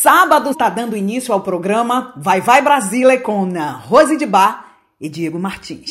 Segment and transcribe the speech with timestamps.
[0.00, 3.48] Sábado está dando início ao programa Vai Vai Brasília com
[3.88, 4.64] Rose de Bar
[5.00, 5.90] e Diego Martins.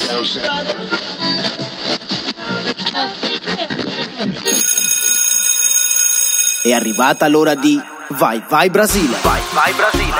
[6.63, 7.78] È arrivata l'ora di
[8.12, 9.13] Vai Vai Brasile.
[9.21, 10.16] Vai Vai Brasile.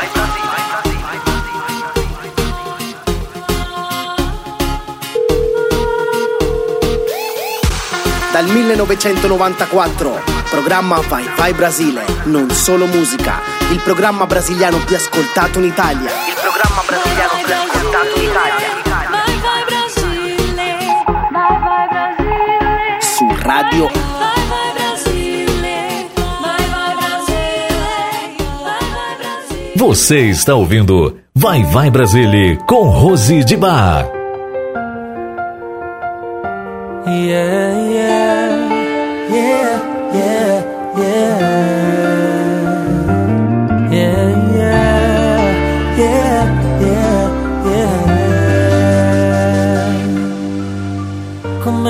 [8.34, 13.40] Dal 1994, programma Vai Vai Brasile, non solo musica,
[13.72, 16.10] il programma brasiliano più ascoltato in Italia.
[16.10, 18.68] Il programma brasiliano più ascoltato in Italia.
[19.10, 20.78] Vai Vai Brasile,
[21.32, 22.98] Vai Vai Brasile.
[23.00, 26.10] Su Radio Vai Vai Brasile,
[26.42, 29.72] Vai Vai Brasile, Vai Vai Brasile.
[29.76, 34.16] Você está ouvindo Vai Vai Brasile com Rose de Bar.
[37.06, 37.97] Yeah, yeah,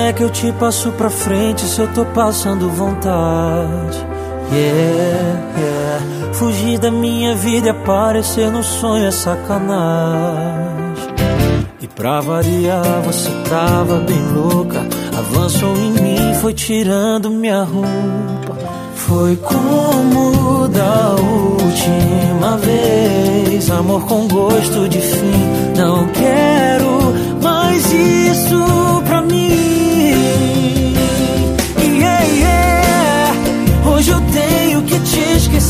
[0.08, 3.98] é que eu te passo pra frente se eu tô passando vontade?
[4.54, 6.34] Yeah, yeah.
[6.34, 10.88] Fugir da minha vida e aparecer no sonho é sacanagem.
[11.82, 14.86] E pra variar, você tava bem louca.
[15.18, 18.58] Avançou em mim, foi tirando minha roupa.
[18.96, 23.70] Foi como da última vez.
[23.70, 25.74] Amor com gosto de fim.
[25.76, 28.97] Não quero mais isso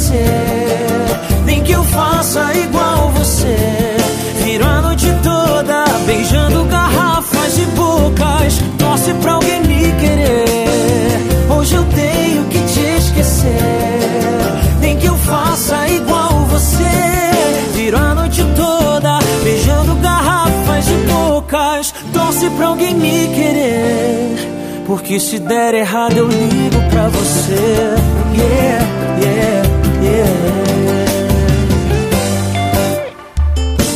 [0.08, 1.44] esquecer.
[1.46, 3.56] Nem que eu faça igual você.
[4.44, 8.60] Viro a noite toda beijando garrafas e bocas.
[8.78, 11.50] Torce pra alguém me querer.
[11.50, 13.52] Hoje eu tenho que te esquecer.
[14.80, 16.84] Nem que eu faça igual você.
[17.74, 21.94] Viro a noite toda beijando garrafas e bocas.
[22.14, 24.84] Torce pra alguém me querer.
[24.86, 27.56] Porque se der errado eu ligo pra você.
[28.34, 28.86] Yeah,
[29.22, 29.77] yeah.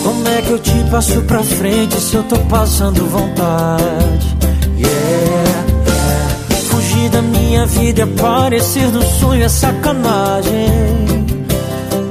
[0.03, 4.37] Como é que eu te passo pra frente se eu tô passando vontade?
[4.77, 5.71] Yeah, yeah.
[6.69, 10.69] Fugir da minha vida e aparecer no sonho é sacanagem.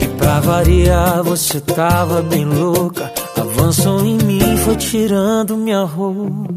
[0.01, 3.13] E pra variar, você tava bem louca.
[3.37, 6.55] Avançou em mim, foi tirando minha roupa.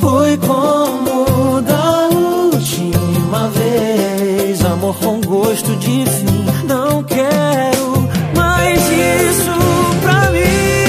[0.00, 3.09] Foi como da última
[3.48, 4.64] vez.
[4.64, 6.66] Amor com gosto de fim.
[6.66, 9.50] Não quero mais isso
[10.02, 10.79] pra mim.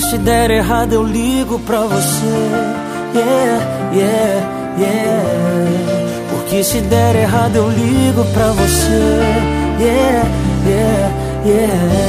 [0.00, 2.26] Se der errado eu ligo pra você.
[3.14, 6.30] Yeah, yeah, yeah.
[6.30, 8.88] Porque se der errado eu ligo pra você.
[9.78, 10.26] Yeah,
[10.66, 11.10] yeah,
[11.44, 12.00] yeah.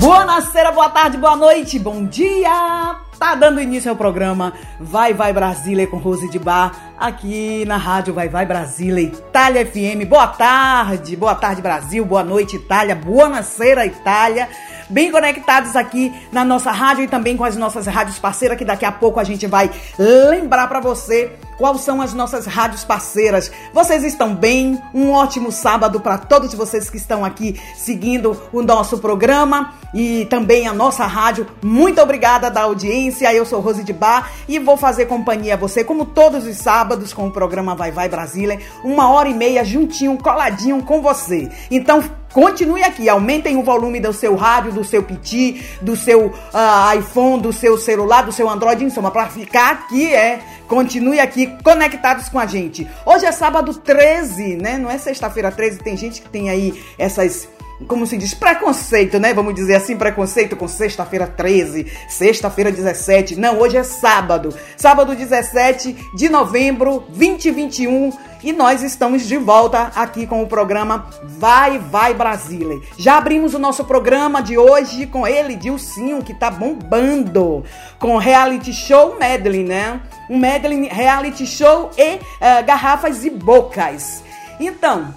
[0.00, 2.91] Boa noite, boa tarde, boa noite, bom dia!
[3.22, 8.12] Tá dando início ao programa Vai Vai Brasília com Rose de Bar, aqui na rádio
[8.12, 10.08] Vai Vai Brasília, Itália FM.
[10.08, 14.48] Boa tarde, boa tarde Brasil, boa noite Itália, boa noite Itália.
[14.90, 18.84] Bem conectados aqui na nossa rádio e também com as nossas rádios parceiras, que daqui
[18.84, 21.30] a pouco a gente vai lembrar para você
[21.62, 23.48] quais são as nossas rádios parceiras.
[23.72, 24.82] Vocês estão bem?
[24.92, 30.66] Um ótimo sábado para todos vocês que estão aqui seguindo o nosso programa e também
[30.66, 31.46] a nossa rádio.
[31.62, 33.32] Muito obrigada da audiência.
[33.32, 37.12] Eu sou Rose de Bar e vou fazer companhia a você, como todos os sábados,
[37.12, 38.58] com o programa Vai Vai Brasília.
[38.82, 41.48] Uma hora e meia juntinho, coladinho com você.
[41.70, 46.94] Então, Continue aqui, aumentem o volume do seu rádio, do seu PT, do seu ah,
[46.96, 50.40] iPhone, do seu celular, do seu Android, em soma, para ficar aqui é.
[50.72, 52.88] Continue aqui conectados com a gente.
[53.04, 54.78] Hoje é sábado 13, né?
[54.78, 57.46] Não é sexta-feira 13, tem gente que tem aí essas
[57.86, 59.34] como se diz, preconceito, né?
[59.34, 63.38] Vamos dizer assim, preconceito com sexta-feira 13, sexta-feira 17.
[63.38, 64.54] Não, hoje é sábado.
[64.76, 68.12] Sábado 17 de novembro 2021
[68.42, 72.80] e nós estamos de volta aqui com o programa Vai Vai Brasília.
[72.98, 77.64] Já abrimos o nosso programa de hoje com ele, Dilcinho, que tá bombando
[78.00, 80.00] com reality show medley, né?
[80.28, 84.24] Um medley reality show e uh, garrafas e bocas.
[84.58, 85.14] Então,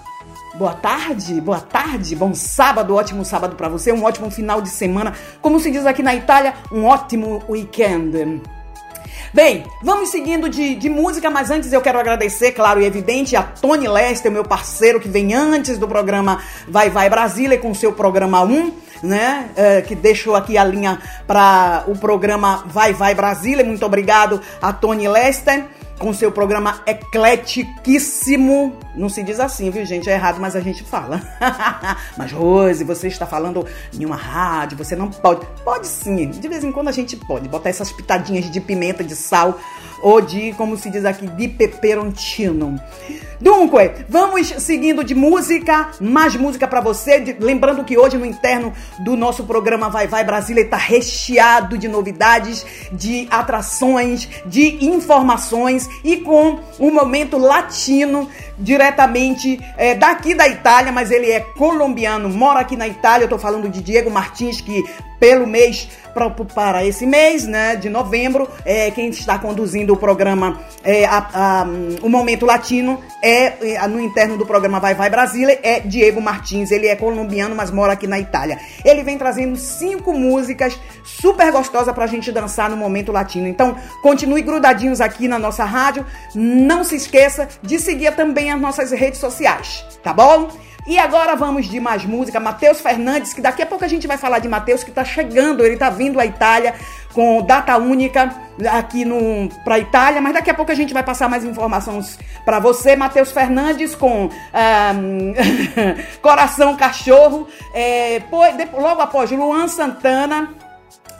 [0.58, 5.12] Boa tarde, boa tarde, bom sábado, ótimo sábado para você, um ótimo final de semana,
[5.42, 8.40] como se diz aqui na Itália, um ótimo weekend.
[9.34, 13.42] Bem, vamos seguindo de, de música, mas antes eu quero agradecer, claro e evidente, a
[13.42, 18.42] Tony Lester, meu parceiro que vem antes do programa Vai Vai Brasília com seu programa
[18.42, 19.50] 1 né?
[19.56, 23.62] É, que deixou aqui a linha para o programa Vai Vai Brasília.
[23.62, 25.66] Muito obrigado a Tony Lester
[25.98, 28.76] com seu programa ecletiquíssimo.
[28.94, 30.08] Não se diz assim, viu, gente?
[30.08, 31.22] É errado, mas a gente fala.
[32.16, 33.66] mas, Rose, você está falando
[33.98, 35.46] em uma rádio, você não pode.
[35.64, 39.16] Pode sim, de vez em quando a gente pode botar essas pitadinhas de pimenta, de
[39.16, 39.58] sal
[40.02, 42.80] ou de, como se diz aqui, de peperontino.
[43.38, 47.20] Dunque, vamos seguindo de música, mais música para você.
[47.20, 51.86] De, lembrando que hoje no interno do nosso programa Vai Vai Brasília está recheado de
[51.86, 60.92] novidades, de atrações, de informações e com um momento latino diretamente é, daqui da Itália,
[60.92, 63.24] mas ele é colombiano, mora aqui na Itália.
[63.24, 64.84] Eu tô falando de Diego Martins, que
[65.18, 65.88] pelo mês
[66.54, 71.66] para esse mês, né, de novembro, é, quem está conduzindo o programa é, a, a,
[72.00, 76.70] o Momento Latino é, é, no interno do programa Vai Vai Brasília é Diego Martins.
[76.70, 78.58] Ele é colombiano, mas mora aqui na Itália.
[78.82, 83.46] Ele vem trazendo cinco músicas super gostosas para a gente dançar no Momento Latino.
[83.46, 86.06] Então, continue grudadinhos aqui na nossa rádio.
[86.34, 90.48] Não se esqueça de seguir também as nossas redes sociais, tá bom?
[90.86, 92.38] E agora vamos de mais música.
[92.38, 95.64] Matheus Fernandes, que daqui a pouco a gente vai falar de Matheus, que tá chegando,
[95.64, 96.74] ele tá vindo à Itália
[97.12, 98.32] com data única
[98.70, 102.60] aqui no pra Itália, mas daqui a pouco a gente vai passar mais informações para
[102.60, 102.94] você.
[102.94, 105.34] Matheus Fernandes com um,
[106.22, 108.22] Coração Cachorro, é,
[108.72, 110.54] logo após Luan Santana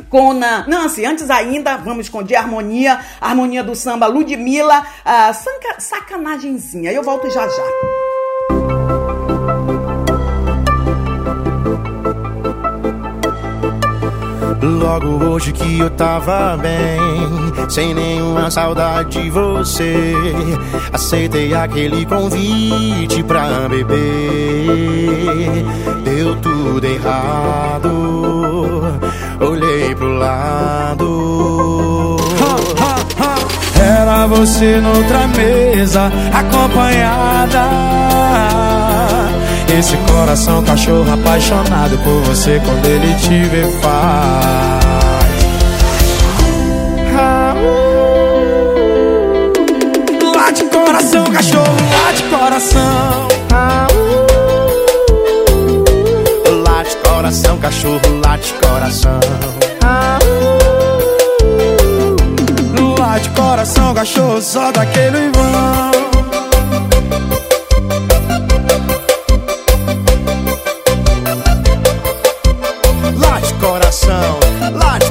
[0.08, 5.80] com na Nancy, antes ainda, vamos com de harmonia, harmonia do samba Ludmilla, uh, saca,
[5.80, 6.92] sacanagemzinha.
[6.92, 7.62] Eu volto já já.
[14.62, 16.98] Logo hoje que eu tava bem,
[17.68, 20.12] sem nenhuma saudade de você,
[20.92, 23.96] aceitei aquele convite pra beber.
[26.04, 27.90] Deu tudo errado,
[29.40, 32.16] olhei pro lado.
[33.78, 37.68] Era você noutra mesa, acompanhada.
[39.78, 44.86] Esse coração cachorro apaixonado por você quando ele te vê faz.
[50.34, 53.25] Lá de coração, cachorro, lá de coração.
[57.66, 59.20] Coração, cachorro, lá de coração.
[62.98, 65.96] Lá de coração, cachorro, só daquele vão.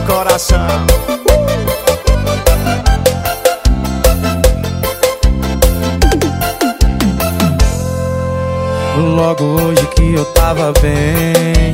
[0.07, 0.85] coração.
[8.97, 11.73] Logo hoje que eu tava bem,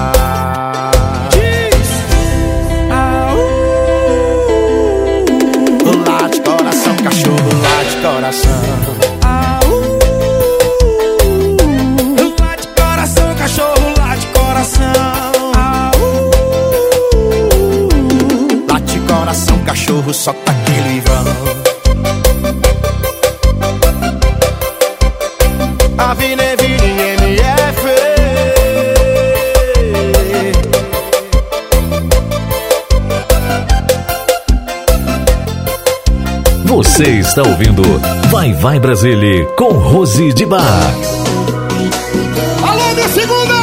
[20.11, 21.25] cachorro, só tá aquele vão
[26.17, 26.83] vine,
[27.23, 27.81] MF
[36.65, 37.83] Você está ouvindo
[38.29, 40.61] Vai Vai Brasília com Rose de Bar.
[42.63, 43.61] Alô, minha segunda!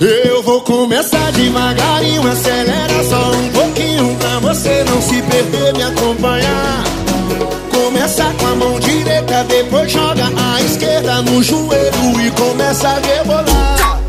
[0.00, 2.57] Eu vou começar devagarinho, acelera
[11.48, 14.00] joelho e começa a rebolar.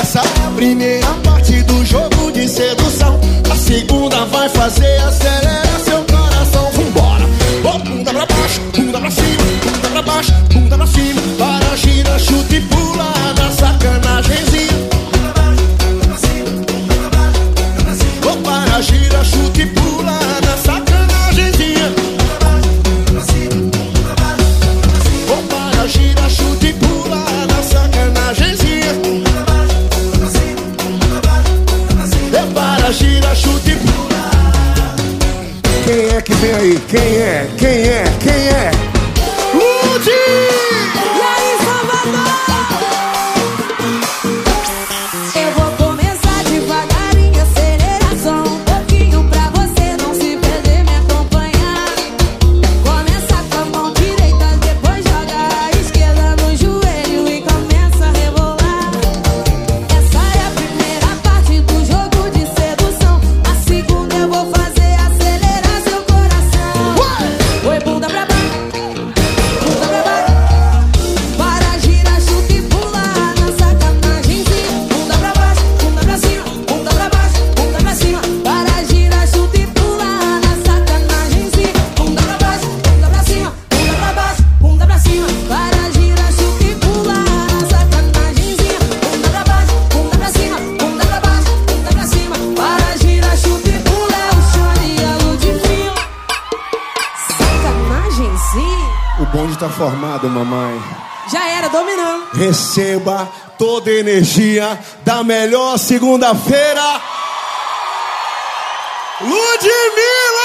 [0.00, 3.18] Essa é a primeira parte do jogo de sedução.
[3.50, 6.70] A segunda vai fazer acelerar seu coração.
[6.72, 7.24] Vambora!
[7.64, 11.29] Oh, bunda pra baixo, bunda pra cima, bunda pra baixo, bunda pra cima.
[36.90, 37.46] Quem é?
[37.56, 38.09] Quem é?
[99.60, 100.82] Tá formado, mamãe.
[101.30, 102.30] Já era, dominando.
[102.32, 106.80] Receba toda a energia da melhor segunda-feira.
[109.20, 110.40] Ludmilla!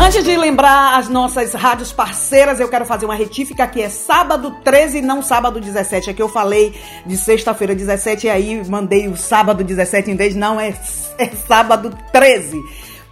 [0.00, 4.56] Antes de lembrar as nossas rádios parceiras, eu quero fazer uma retífica que é sábado
[4.64, 6.08] 13 não sábado 17.
[6.08, 6.74] Aqui eu falei
[7.04, 10.74] de sexta-feira 17 e aí mandei o sábado 17 em vez, não, é,
[11.18, 12.58] é sábado 13.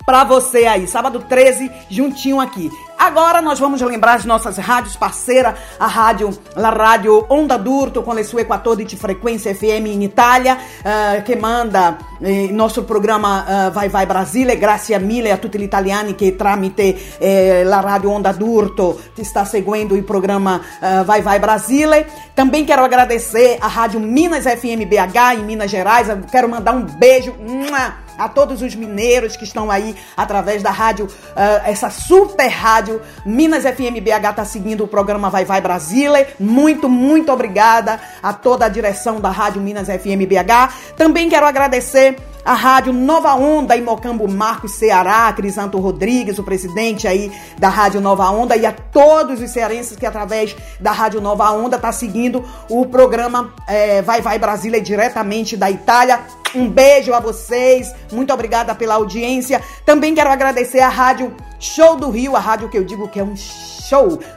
[0.09, 2.71] Pra você aí, sábado 13, juntinho aqui.
[2.99, 8.13] Agora nós vamos lembrar as nossas rádios parceiras, a rádio, la rádio Onda d'Urto, com
[8.13, 13.71] a sua Equator de frequência FM em Itália, eh, que manda eh, nosso programa eh,
[13.71, 18.33] Vai Vai Brasile, grazie mille a tutti gli italiani che tramite eh, la rádio Onda
[18.33, 22.07] d'Urto está seguendo o programa eh, Vai Vai Brasile.
[22.35, 26.09] Também quero agradecer a rádio Minas FM BH em Minas Gerais.
[26.09, 27.35] Eu quero mandar um beijo.
[27.39, 31.07] mua, a todos os mineiros que estão aí através da rádio,
[31.37, 36.29] ah, essa super rádio Minas FM BH tá seguindo o programa Vai Vai Brasília.
[36.39, 40.95] Muito, muito obrigada a toda a direção da rádio Minas FM BH.
[40.97, 42.17] Também quero agradecer
[42.49, 48.01] a rádio Nova Onda em Mocambo Marcos, Ceará, Crisanto Rodrigues, o presidente aí da Rádio
[48.01, 52.43] Nova Onda, e a todos os cearenses que através da Rádio Nova Onda tá seguindo
[52.71, 56.21] o programa eh, Vai Vai Brasília diretamente da Itália.
[56.55, 59.61] Um beijo a vocês, muito obrigada pela audiência.
[59.85, 63.25] Também quero agradecer a Rádio Show do Rio, a rádio que eu digo que é
[63.25, 63.37] um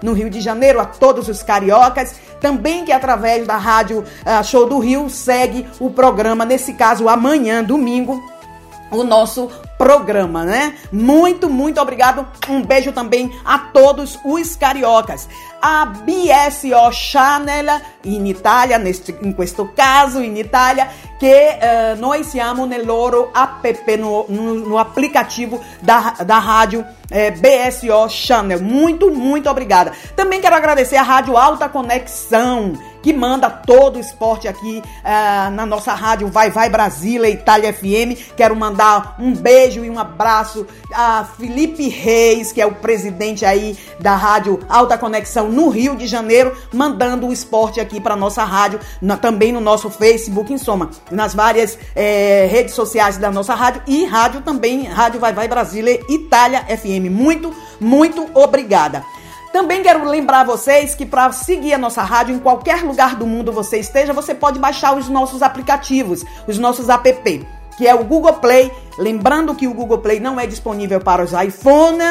[0.02, 2.16] no Rio de Janeiro, a todos os cariocas.
[2.40, 7.64] Também que através da Rádio ah, Show do Rio segue o programa, nesse caso amanhã,
[7.64, 8.22] domingo,
[8.92, 10.76] o nosso programa, né?
[10.92, 12.28] Muito, muito obrigado.
[12.48, 15.28] Um beijo também a todos os cariocas.
[15.62, 22.66] A BSO Channel in Italia, neste, in questo caso in Italia, che eh, noi siamo
[22.66, 23.66] nel loro app,
[23.98, 28.60] no, no, no aplicativo da, da rádio eh, BSO Channel.
[28.62, 29.92] Muito, muito obrigada.
[30.16, 35.66] Também quero agradecer a Rádio Alta Conexão, que manda todo o esporte aqui eh, na
[35.66, 38.16] nossa rádio Vai Vai Brasília, Itália FM.
[38.38, 43.76] Quero mandar um beijo e um abraço a Felipe Reis, que é o presidente aí
[44.00, 48.80] da rádio Alta Conexão no Rio de Janeiro, mandando o esporte aqui para nossa rádio,
[49.02, 53.82] na- também no nosso Facebook, em soma, nas várias eh, redes sociais da nossa rádio
[53.88, 57.01] e rádio também, Rádio Vai Vai Brasília, Itália FM.
[57.10, 59.04] Muito, muito obrigada.
[59.52, 63.52] Também quero lembrar vocês que para seguir a nossa rádio em qualquer lugar do mundo
[63.52, 68.34] você esteja, você pode baixar os nossos aplicativos, os nossos app, que é o Google
[68.36, 68.72] Play.
[68.98, 72.02] Lembrando que o Google Play não é disponível para os iPhone,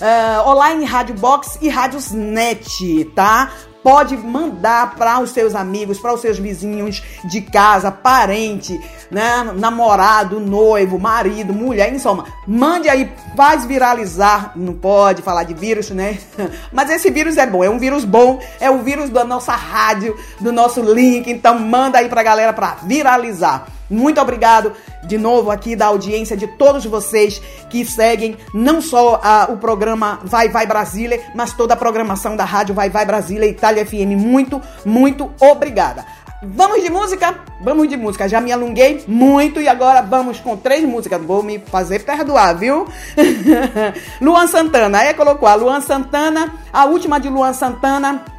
[0.00, 3.50] eh, Online Rádio Box e Rádios Net, tá?
[3.86, 8.80] Pode mandar para os seus amigos, para os seus vizinhos de casa, parente,
[9.12, 12.24] né, namorado, noivo, marido, mulher, em soma.
[12.44, 14.54] Mande aí, faz viralizar.
[14.56, 16.18] Não pode falar de vírus, né?
[16.72, 20.18] Mas esse vírus é bom, é um vírus bom, é o vírus da nossa rádio,
[20.40, 21.30] do nosso link.
[21.30, 23.68] Então manda aí pra galera para viralizar.
[23.88, 24.72] Muito obrigado
[25.04, 27.40] de novo aqui da audiência de todos vocês
[27.70, 32.44] que seguem não só ah, o programa Vai Vai Brasília, mas toda a programação da
[32.44, 34.16] rádio Vai Vai Brasília Itália FM.
[34.16, 36.04] Muito, muito obrigada.
[36.42, 37.34] Vamos de música?
[37.62, 38.28] Vamos de música.
[38.28, 41.22] Já me alonguei muito e agora vamos com três músicas.
[41.22, 42.86] Vou me fazer perdoar, viu?
[44.20, 44.98] Luan Santana.
[44.98, 48.35] Aí colocou a Luan Santana, a última de Luan Santana.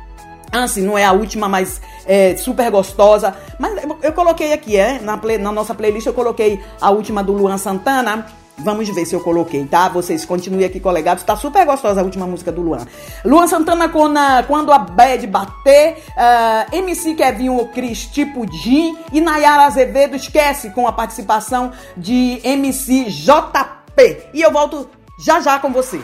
[0.52, 3.36] Assim, não é a última, mas é super gostosa.
[3.60, 5.00] Mas eu, coloquei aqui, é?
[5.00, 8.26] Na, play, na nossa playlist eu coloquei a última do Luan Santana.
[8.60, 9.88] Vamos ver se eu coloquei, tá?
[9.88, 11.24] Vocês continuem aqui colegados.
[11.24, 12.88] Tá super gostosa a última música do Luan.
[13.24, 15.98] Luan Santana com na, Quando a Bad Bater.
[16.18, 18.98] Uh, MC Kevinho Cris Tipo Jim.
[19.14, 24.30] E Nayara Azevedo esquece com a participação de MC JP.
[24.34, 24.90] E eu volto
[25.20, 26.00] já já com você.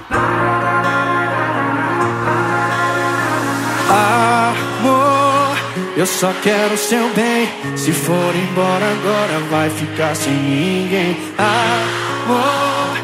[3.94, 5.56] Amor,
[5.96, 7.48] eu só quero seu bem.
[7.78, 11.16] Se for embora agora, vai ficar sem ninguém.
[11.38, 12.98] Amor,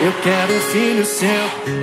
[0.00, 1.26] eu quero um filho seu.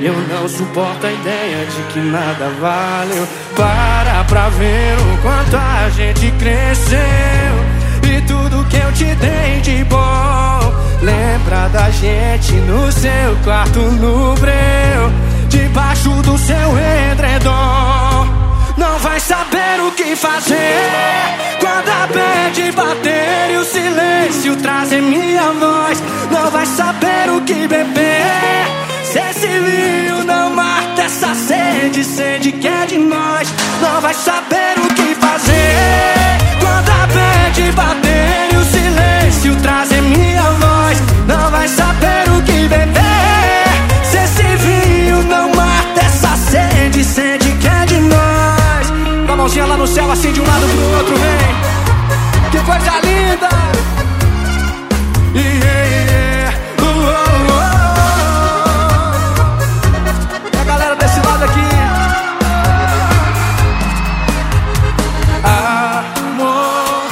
[0.02, 3.28] Eu não suporto a ideia de que nada valeu.
[3.54, 7.00] Para pra ver o quanto a gente cresceu.
[8.04, 10.74] E tudo que eu te dei de bom.
[11.02, 15.12] Lembra da gente no seu quarto no breu.
[15.50, 16.78] Debaixo do seu
[17.12, 18.43] edredom.
[18.78, 21.54] Não vai saber o que fazer.
[21.60, 27.68] Quando a bad bater e o silêncio trazer minha voz Não vai saber o que
[27.68, 28.66] beber.
[29.04, 33.48] Se esse vinho não mata essa sede Sede que é de nós
[33.82, 36.38] Não vai saber o que fazer.
[36.60, 42.13] Quando a bad bater e o silêncio trazer minha voz Não vai saber
[49.54, 51.56] com a mãozinha lá no céu, assim de um lado pro outro, vem.
[52.52, 53.50] Que coisa linda!
[55.36, 56.58] Yeah, yeah.
[56.80, 56.92] Uh, uh,
[57.50, 57.74] uh.
[60.54, 61.68] E a galera desse lado aqui.
[66.24, 67.04] Amor,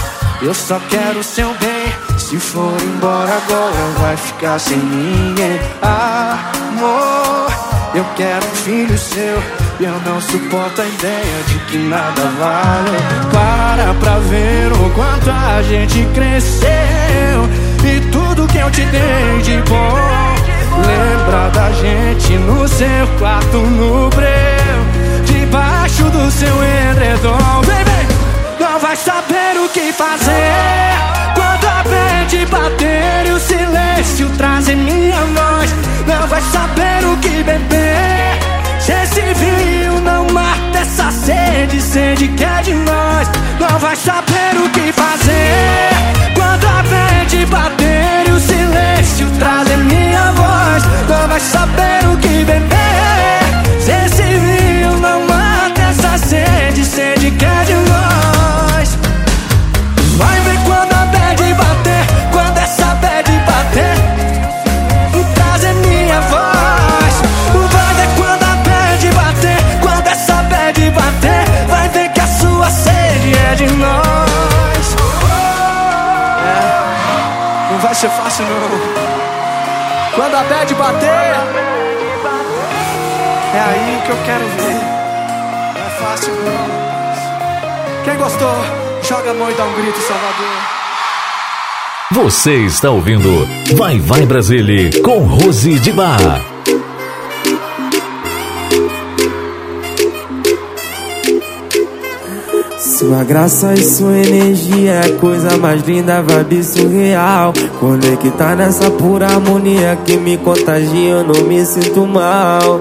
[0.41, 1.93] eu só quero seu bem.
[2.17, 5.59] Se for embora agora, vai ficar sem ninguém.
[5.81, 7.51] Amor,
[7.93, 9.60] eu quero um filho seu.
[9.83, 12.97] Eu não suporto a ideia de que nada vale.
[13.33, 16.69] Para pra ver o quanto a gente cresceu.
[17.83, 19.95] E tudo que eu te dei de bom.
[20.85, 25.25] Lembra da gente no seu quarto no breu.
[25.25, 27.61] Debaixo do seu edredom.
[27.63, 27.91] Vem!
[28.59, 30.40] Não vai saber o que fazer.
[43.79, 44.20] Vai saber
[84.11, 84.73] que eu quero ver.
[85.73, 88.03] Não é fácil não.
[88.03, 88.55] Quem gostou,
[89.07, 90.81] joga a mão e dá um grito, Salvador.
[92.11, 93.47] Você está ouvindo
[93.77, 96.41] Vai Vai Brasília com Rose de Bar.
[103.01, 107.51] Sua graça e sua energia é a coisa mais linda, vibe surreal.
[107.79, 112.79] Conectar nessa pura harmonia que me contagia, eu não me sinto mal.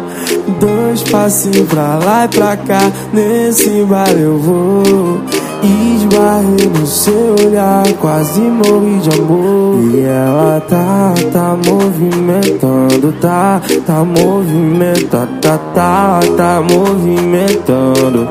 [0.59, 5.21] Dois passinhos pra lá e pra cá, nesse bar eu vou.
[5.63, 9.79] Esbarrei no seu olhar, quase morri de amor.
[9.93, 18.29] E ela tá, tá movimentando, tá, tá movimentando, tá, tá, tá movimentando.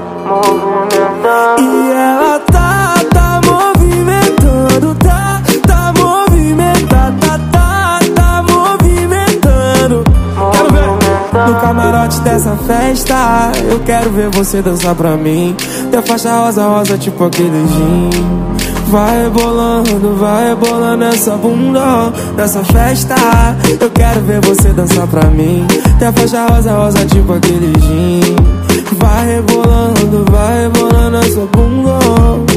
[1.60, 1.69] E
[12.30, 13.52] dessa festa.
[13.70, 15.56] Eu quero ver você dançar pra mim.
[15.90, 18.10] Tem a faixa rosa, rosa, tipo aquele gin.
[18.88, 23.16] Vai rebolando, vai rebolando essa bunda nessa festa.
[23.80, 25.66] Eu quero ver você dançar pra mim.
[25.98, 28.36] Tem a faixa rosa, rosa, tipo aquele gin.
[28.98, 32.49] Vai rebolando, vai rebolando essa bunda.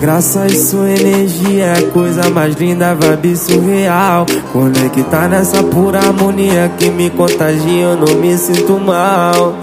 [0.00, 4.24] Graça e sua energia é a coisa mais linda, vibe surreal.
[4.52, 9.54] Conectar nessa pura harmonia que me contagia, eu não me sinto mal.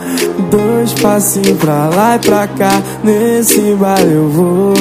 [0.52, 4.74] Dois passinhos pra lá e pra cá, nesse bar eu vou.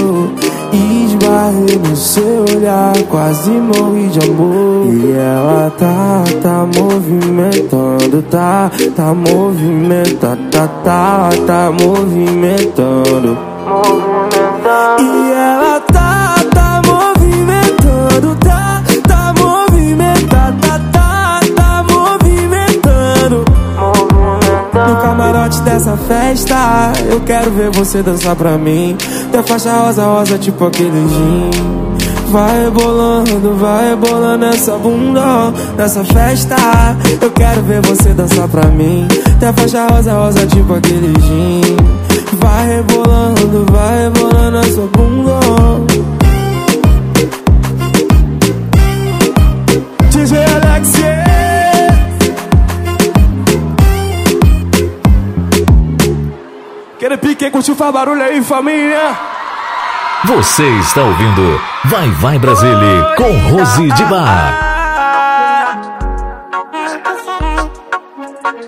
[0.73, 4.87] Esbarrei no seu olhar, quase morri de amor.
[4.93, 13.39] E ela tá, tá movimentando, tá, tá movimentando, tá, tá, tá movimentando.
[15.01, 15.16] E
[27.09, 28.97] eu quero ver você dançar pra mim.
[29.31, 31.51] Tem a faixa rosa, rosa, tipo aquele gin.
[32.31, 36.57] Vai rebolando, vai rebolando essa bunda nessa festa.
[37.21, 39.07] Eu quero ver você dançar pra mim.
[39.39, 41.77] Tem a faixa rosa, rosa, tipo aquele gin.
[42.41, 45.41] Vai rebolando, vai rebolando essa bunda.
[50.11, 51.16] DJ Alexia.
[57.17, 59.17] Quero pique, curtiu, faz barulho aí, família.
[60.25, 64.59] Você está ouvindo Vai Vai Brasília com Rose de Bar.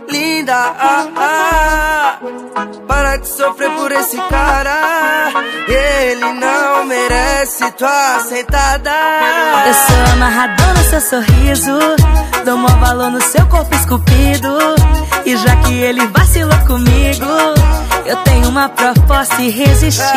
[0.09, 2.19] Linda, ah, ah,
[2.87, 5.31] para de sofrer por esse cara.
[5.69, 8.91] Ele não merece tua sentada.
[9.67, 11.79] Eu sou amarradão no seu sorriso
[12.45, 14.57] Dou maior valor no seu corpo esculpido
[15.27, 17.27] E já que ele vacilou comigo
[18.09, 20.15] Eu tenho uma proposta irresistível.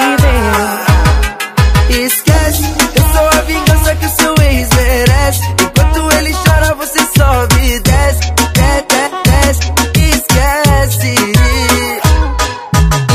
[1.90, 2.64] Esquece,
[2.96, 5.42] eu sou a vingança que o seu ex merece.
[5.60, 9.74] Enquanto ele chora, você sobe e desce, desce, desce,
[10.16, 11.16] esquece.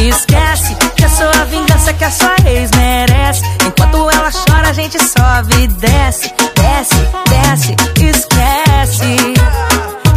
[0.06, 3.42] Esquece que eu sou a vingança que a sua ex merece.
[3.66, 6.94] Enquanto ela chora a gente sobe e desce Desce,
[7.30, 9.35] desce, esquece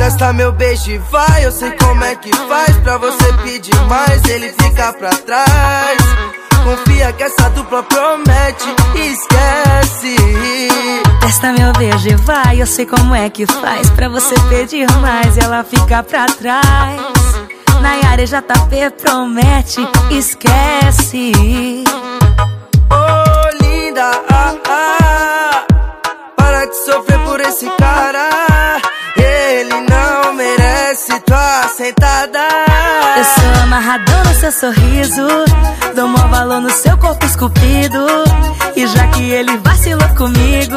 [0.09, 4.25] Testa meu beijo e vai, eu sei como é que faz pra você pedir mais,
[4.25, 5.99] ele fica pra trás.
[6.63, 10.15] Confia que essa dupla promete, esquece.
[11.21, 15.37] Testa meu beijo e vai, eu sei como é que faz Pra você pedir mais
[15.37, 17.01] ela fica pra trás
[17.79, 21.83] Nayara JP promete, esquece
[22.89, 25.65] Oh, linda, ah, ah,
[26.35, 28.48] para de sofrer por esse cara.
[33.69, 35.27] Amarradão no seu sorriso
[35.95, 38.03] Dou maior valor no seu corpo esculpido
[38.75, 40.75] E já que ele vacilou comigo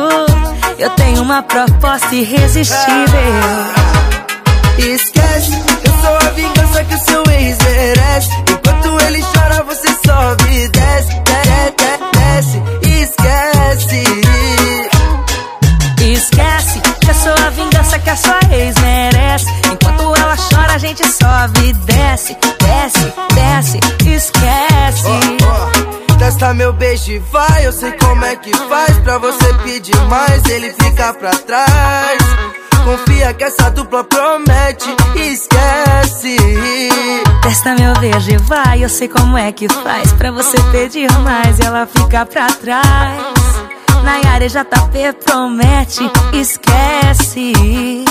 [0.78, 3.32] Eu tenho uma proposta irresistível
[4.78, 5.52] Esquece,
[5.84, 8.30] eu sou a vingança que o seu ex merece.
[8.48, 12.62] Enquanto ele chora, você sobe e desce, desce, desce,
[13.02, 14.02] esquece.
[16.00, 18.81] Esquece que eu sou a vingança que a sua ex merece
[20.32, 25.08] ela chora a gente sobe e desce Desce, desce, esquece
[26.18, 30.44] Testa meu beijo e vai, eu sei como é que faz pra você pedir mais,
[30.46, 32.18] ele fica pra trás.
[32.84, 36.36] Confia que essa dupla promete, esquece.
[37.42, 41.58] Testa meu beijo e vai, eu sei como é que faz Pra você pedir mais
[41.58, 43.20] ela fica pra trás
[44.04, 48.04] Nayara JP promete, esquece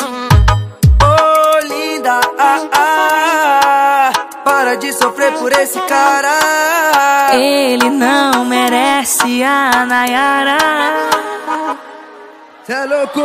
[2.14, 4.12] Oh, linda, ah, ah,
[4.44, 7.34] para de sofrer por esse cara.
[7.34, 10.58] Ele não merece a Nayara
[12.66, 13.22] Cê é louco?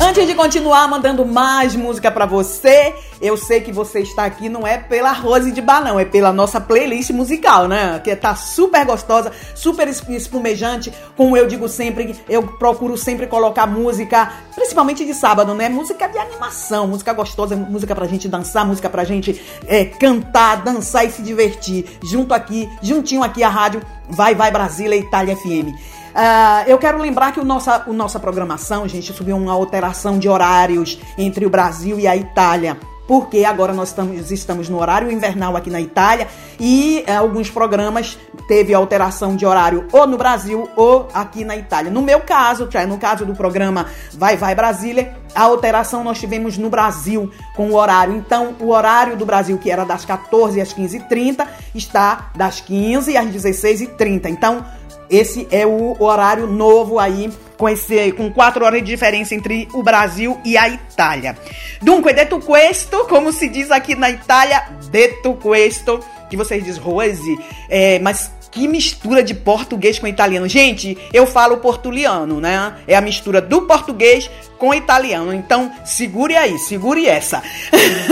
[0.00, 4.66] Antes de continuar mandando mais música pra você, eu sei que você está aqui não
[4.66, 8.00] é pela Rose de Bar, não, é pela nossa playlist musical, né?
[8.02, 10.92] Que tá super gostosa, super es- espumejante.
[11.16, 15.68] Como eu digo sempre, eu procuro sempre colocar música, principalmente de sábado, né?
[15.68, 21.04] Música de animação, música gostosa, música pra gente dançar, música pra gente é, cantar, dançar
[21.04, 21.84] e se divertir.
[22.02, 25.97] Junto aqui, juntinho aqui a rádio Vai Vai Brasília Itália FM.
[26.14, 30.28] Ah, eu quero lembrar que o nossa, o nossa programação, gente, subiu uma alteração de
[30.28, 32.76] horários entre o Brasil e a Itália.
[33.08, 36.28] porque agora nós estamos, estamos no horário invernal aqui na Itália
[36.60, 41.90] e eh, alguns programas teve alteração de horário ou no Brasil ou aqui na Itália.
[41.90, 46.58] No meu caso, é no caso do programa Vai Vai Brasília, a alteração nós tivemos
[46.58, 48.14] no Brasil com o horário.
[48.14, 53.26] Então, o horário do Brasil, que era das 14 às 15h30, está das 15 às
[53.26, 54.26] 16h30.
[54.26, 54.64] Então,
[55.10, 59.82] esse é o horário novo aí, com, esse, com quatro horas de diferença entre o
[59.82, 61.36] Brasil e a Itália.
[61.80, 67.38] Dunque, detto questo, como se diz aqui na Itália, detto questo, que vocês dizem, Rose,
[67.68, 70.48] é, mas que mistura de português com italiano.
[70.48, 72.76] Gente, eu falo portuliano, né?
[72.86, 75.32] É a mistura do português com italiano.
[75.32, 77.42] Então, segure aí, segure essa.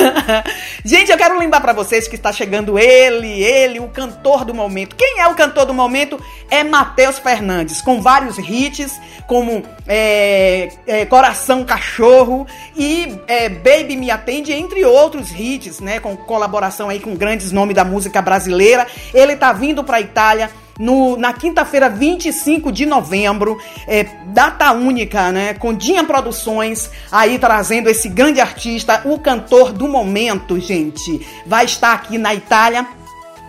[0.85, 4.95] Gente, eu quero lembrar para vocês que está chegando ele, ele, o cantor do momento.
[4.95, 6.19] Quem é o cantor do momento?
[6.51, 14.11] É Matheus Fernandes, com vários hits, como é, é, Coração Cachorro e é, Baby Me
[14.11, 15.99] Atende, entre outros hits, né?
[15.99, 18.87] Com colaboração aí com grandes nomes da música brasileira.
[19.13, 25.55] Ele tá vindo pra Itália no, na quinta-feira, 25 de novembro, é, data única, né?
[25.55, 31.27] Com Dinha Produções, aí trazendo esse grande artista, o cantor do momento, gente.
[31.47, 32.87] Vai estar aqui na Itália.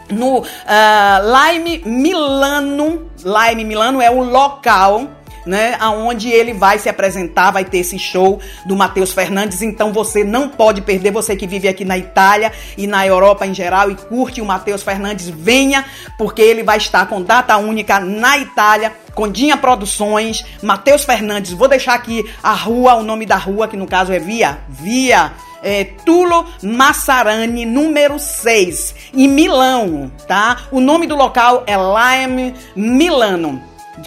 [0.10, 0.46] No uh,
[1.52, 7.80] Lime Milano, Lime Milano é o local né, aonde ele vai se apresentar, vai ter
[7.80, 11.98] esse show do Matheus Fernandes, então você não pode perder, você que vive aqui na
[11.98, 15.86] Itália e na Europa em geral e curte o Matheus Fernandes, venha,
[16.18, 21.68] porque ele vai estar com data única na Itália, com Dinha Produções, Matheus Fernandes, vou
[21.68, 25.32] deixar aqui a rua, o nome da rua, que no caso é Via, Via
[25.62, 30.58] é, Tulo Massarani, número 6, em Milão, tá?
[30.72, 33.62] O nome do local é Lime Milano.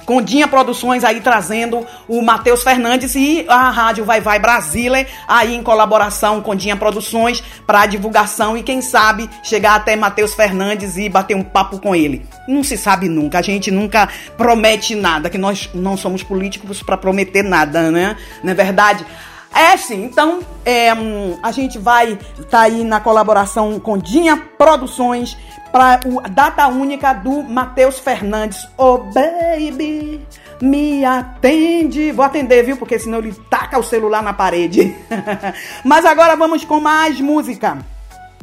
[0.05, 5.63] Condinha Produções aí trazendo o Matheus Fernandes e a Rádio Vai Vai Brasília aí em
[5.63, 11.37] colaboração com Dinha Produções para divulgação e quem sabe chegar até Matheus Fernandes e bater
[11.37, 12.27] um papo com ele.
[12.49, 16.97] Não se sabe nunca, a gente nunca promete nada, que nós não somos políticos para
[16.97, 18.17] prometer nada, né?
[18.43, 19.05] Não é verdade?
[19.55, 24.37] É sim, então é, hum, a gente vai estar tá aí na colaboração com Dinha
[24.57, 25.37] Produções
[25.73, 28.69] para a data única do Matheus Fernandes.
[28.77, 30.21] Oh baby,
[30.61, 32.13] me atende.
[32.13, 32.77] Vou atender, viu?
[32.77, 34.97] Porque senão ele taca o celular na parede.
[35.85, 37.79] Mas agora vamos com mais música.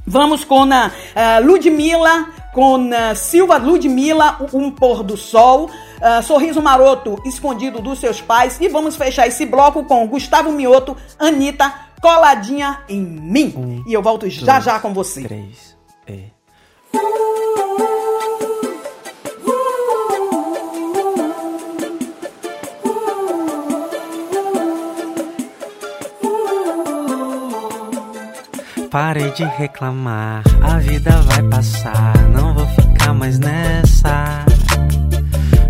[0.05, 6.61] Vamos com a uh, Ludmilla, com uh, Silva Ludmilla, Um Pôr do Sol, uh, Sorriso
[6.61, 8.57] Maroto, Escondido dos Seus Pais.
[8.59, 13.53] E vamos fechar esse bloco com Gustavo Mioto, Anitta, Coladinha em Mim.
[13.55, 15.23] Um, e eu volto já dois, já com você.
[15.23, 16.37] Três, é.
[28.89, 34.45] Parei de reclamar, a vida vai passar, não vou ficar mais nessa.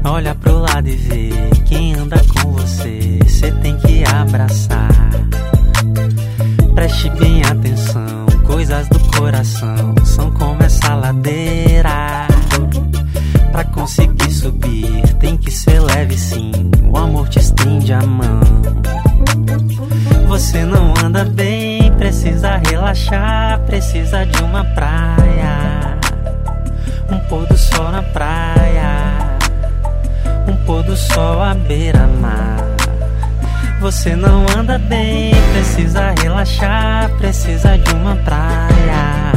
[0.09, 1.29] Olha pro lado e vê
[1.65, 4.89] quem anda com você, cê tem que abraçar.
[6.73, 12.27] Preste bem atenção, coisas do coração são como essa ladeira.
[13.51, 16.51] Pra conseguir subir, tem que ser leve sim.
[16.89, 18.39] O amor te estende a mão.
[20.27, 25.97] Você não anda bem, precisa relaxar, precisa de uma praia.
[27.11, 28.86] Um pôr do sol na praia.
[30.67, 32.57] Pôr do sol à beira-mar.
[33.79, 39.31] Você não anda bem, precisa relaxar, precisa de uma praia.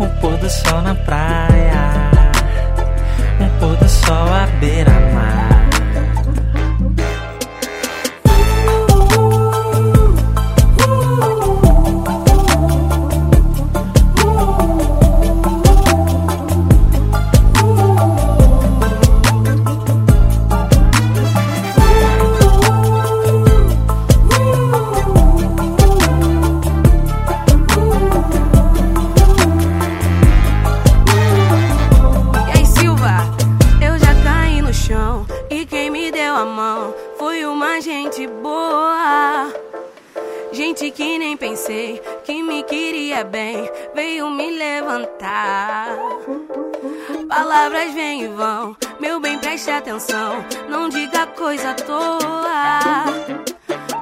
[0.00, 2.10] Um pôr do sol na praia.
[3.38, 5.27] Um pôr do sol à beira-mar.
[47.28, 50.42] Palavras vêm e vão, meu bem, preste atenção.
[50.70, 53.04] Não diga coisa à toa.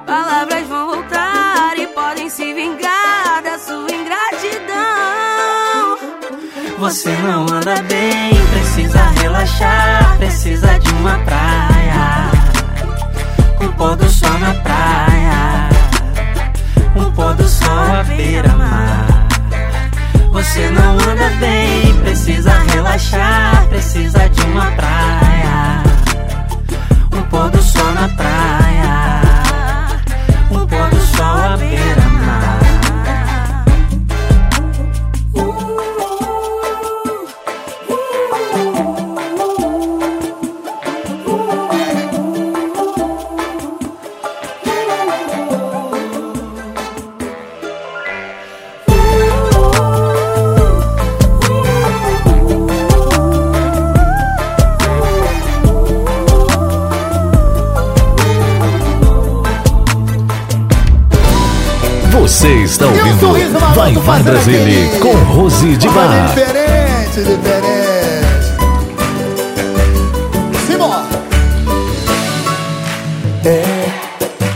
[0.06, 4.76] Palavras vão voltar e podem se vingar da sua ingratidão.
[6.78, 11.66] Você não anda bem, precisa relaxar, precisa de uma praia
[17.16, 19.06] pôr do sol à beira-mar.
[20.30, 25.82] Você não anda bem, precisa relaxar, precisa de uma praia.
[27.12, 29.22] Um pôr do sol na praia,
[30.50, 32.02] um pôr do sol à beira.
[32.02, 32.05] -mar.
[63.86, 66.34] Vai fazendo Brasília com Rose de Bar.
[66.34, 68.46] Diferente, diferente.
[70.66, 71.06] Simbora.
[73.44, 73.86] É,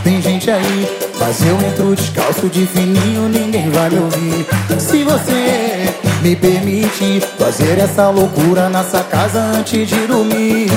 [0.03, 4.45] tem gente aí, mas eu entro descalço de fininho, ninguém vai me ouvir.
[4.77, 10.69] Se você me permite fazer essa loucura nessa casa antes de dormir.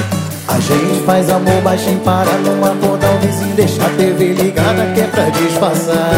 [0.46, 2.93] A gente faz amor baixinho para não acordar
[3.26, 6.14] vizinho Deixar a TV ligada que é pra disfarçar.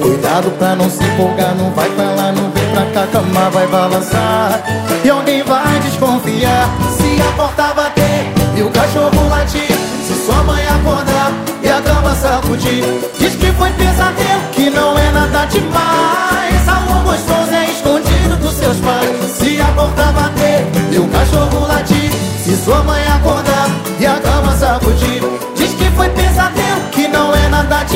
[0.00, 3.50] Cuidado pra não se empolgar, não vai pra lá, não vem pra cá, a cama
[3.50, 4.62] vai balançar.
[5.04, 9.70] E alguém vai desconfiar se a porta bater e o cachorro latir.
[10.06, 12.84] Se sua mãe acordar e a cama sacudir.
[13.18, 16.68] Diz que foi pesadelo, que não é nada demais.
[16.68, 19.30] Amor gostoso é escondido dos seus pais.
[19.32, 22.10] Se a porta bater e o cachorro latir.
[22.42, 23.68] Se sua mãe acordar
[24.00, 25.37] e a cama sacudir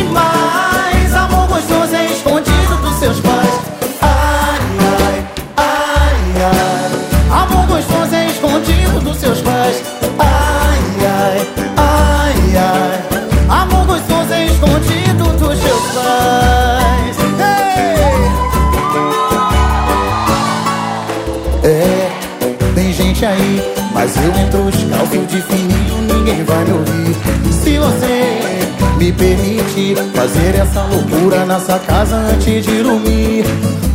[0.03, 1.15] demais.
[1.15, 3.55] Amor gostoso é escondido dos seus pais.
[4.01, 4.61] Ai,
[4.99, 5.25] ai,
[5.57, 7.43] ai, ai.
[7.43, 9.83] Amor gostoso é escondido dos seus pais.
[10.19, 13.03] Ai, ai, ai, ai.
[13.49, 17.17] Amor gostoso é escondido dos seus pais!
[21.65, 22.11] É,
[22.75, 23.62] tem gente aí,
[23.93, 27.17] mas eu entro descalço de fininho, ninguém vai me ouvir.
[27.53, 28.52] Se você
[29.03, 33.45] me permite fazer essa loucura nessa casa antes de dormir,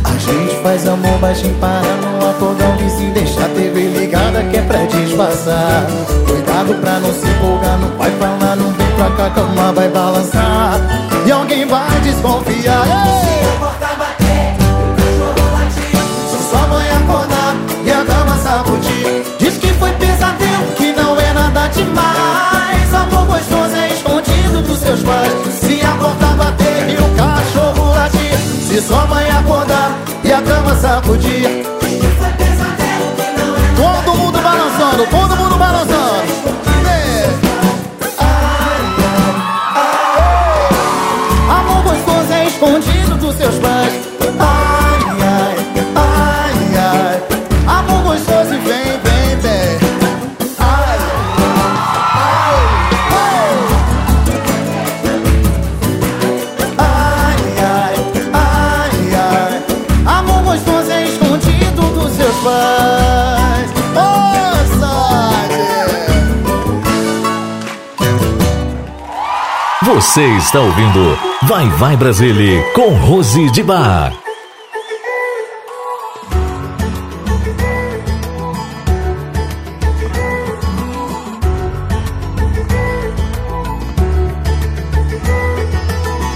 [0.04, 4.58] a gente faz amor baixinho para não acordar o vizinho, deixar a TV ligada que
[4.58, 5.86] é pra disfarçar.
[6.26, 9.88] Cuidado pra não se empolgar, não vai lá, não vem pra cá, a cama vai
[9.88, 10.78] balançar.
[11.24, 12.84] E alguém vai desconfiar.
[12.86, 13.38] Ei!
[16.28, 21.32] Se sua mãe acordar e a cama sacudir Diz que foi pesadelo, que não é
[21.32, 23.87] nada demais Amor gostoso é
[25.60, 30.74] Se a porta bater e o cachorro latir Se sua mãe acordar e a cama
[30.74, 31.66] sacudir.
[33.76, 35.87] Todo mundo balançando, todo mundo balançando
[69.98, 74.12] Você está ouvindo Vai Vai Brasília com Rose de Bar.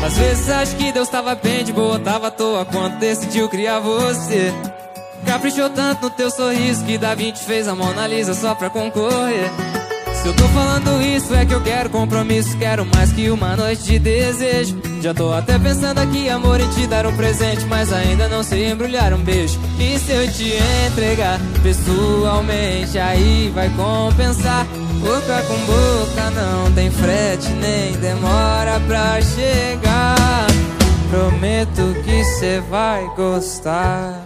[0.05, 3.79] Às vezes acho que Deus tava bem de boa, tava à toa quando decidiu criar
[3.79, 4.53] você.
[5.25, 9.72] Caprichou tanto no teu sorriso que Da Vinci fez a Mona Lisa só pra concorrer.
[10.23, 13.83] Se eu tô falando isso é que eu quero compromisso, quero mais que uma noite
[13.83, 14.81] de desejo.
[15.01, 18.71] Já tô até pensando aqui, amor, em te dar um presente, mas ainda não sei
[18.71, 19.59] embrulhar um beijo.
[19.81, 20.55] E se eu te
[20.87, 24.65] entregar pessoalmente, aí vai compensar.
[25.01, 30.47] Boca com boca não tem frete nem demora pra chegar.
[31.11, 34.25] Prometo que cê vai gostar.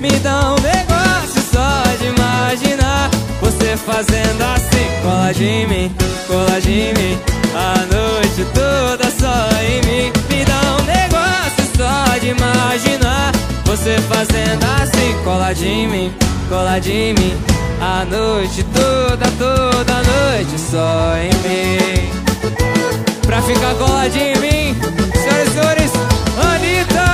[0.00, 3.10] Me dá um negócio só de imaginar
[3.70, 5.00] Você fazendo assim.
[5.00, 5.94] Cola de mim,
[6.26, 7.16] cola de mim.
[7.54, 10.12] A noite toda só em mim.
[10.28, 13.30] Me dá um negócio só de imaginar
[13.66, 15.14] Você fazendo assim.
[15.22, 16.12] Cola de mim,
[16.48, 17.32] cola de mim.
[17.80, 22.10] A noite toda, toda noite só em mim.
[23.24, 24.80] Pra ficar coladinho em mim
[25.14, 25.92] Senhoras e senhores,
[26.42, 27.04] Anitta!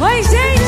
[0.00, 0.65] Oi, gente!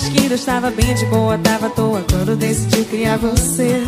[0.00, 3.82] Acho que Deus tava bem de boa, tava à toa quando decidiu criar você.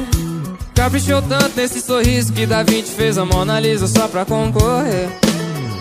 [0.75, 5.09] Caprichou tanto nesse sorriso que Da Vinci fez a Mona Lisa só pra concorrer.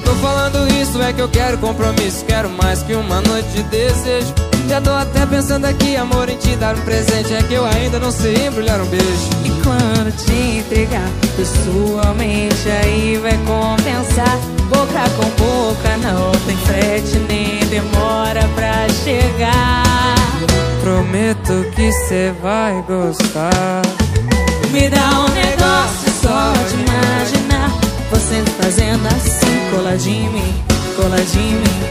[0.06, 4.34] Tô falando isso, é que eu quero compromisso, quero mais que uma noite de desejo.
[4.70, 8.00] Já tô até pensando aqui, amor, em te dar um presente, é que eu ainda
[8.00, 9.30] não sei embrulhar um beijo.
[9.44, 14.61] E quando te entregar pessoalmente, aí vai compensar.
[14.72, 19.84] Boca com boca, não tem frete nem demora pra chegar.
[20.82, 23.82] Prometo que cê vai gostar.
[24.72, 27.70] Me dá um negócio só de imaginar
[28.10, 30.64] Você fazendo assim, coladinho em mim,
[30.96, 31.82] coladinho em mim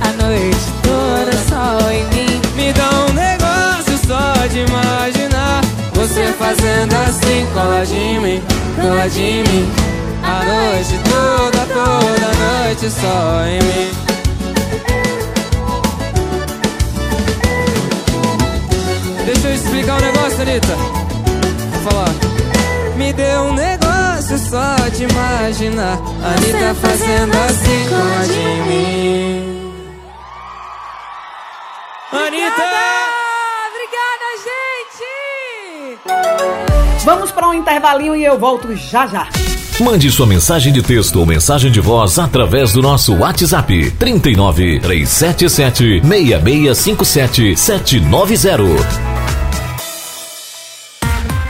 [0.00, 2.29] A noite toda só em mim
[7.10, 8.42] assim, cola de mim,
[8.76, 9.68] gosta de mim.
[10.22, 13.90] A noite toda, toda noite só em mim.
[19.26, 20.76] Deixa eu explicar um negócio, Anitta.
[21.72, 22.14] Vou falar.
[22.96, 25.98] Me deu um negócio só de imaginar.
[26.22, 29.72] Anitta fazendo assim com a de mim.
[32.12, 32.89] Anitta!
[37.04, 39.28] Vamos para um intervalinho e eu volto já já.
[39.80, 46.02] Mande sua mensagem de texto ou mensagem de voz através do nosso WhatsApp 39 377
[46.06, 49.49] 6657 790.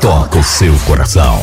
[0.00, 1.38] toca o seu coração.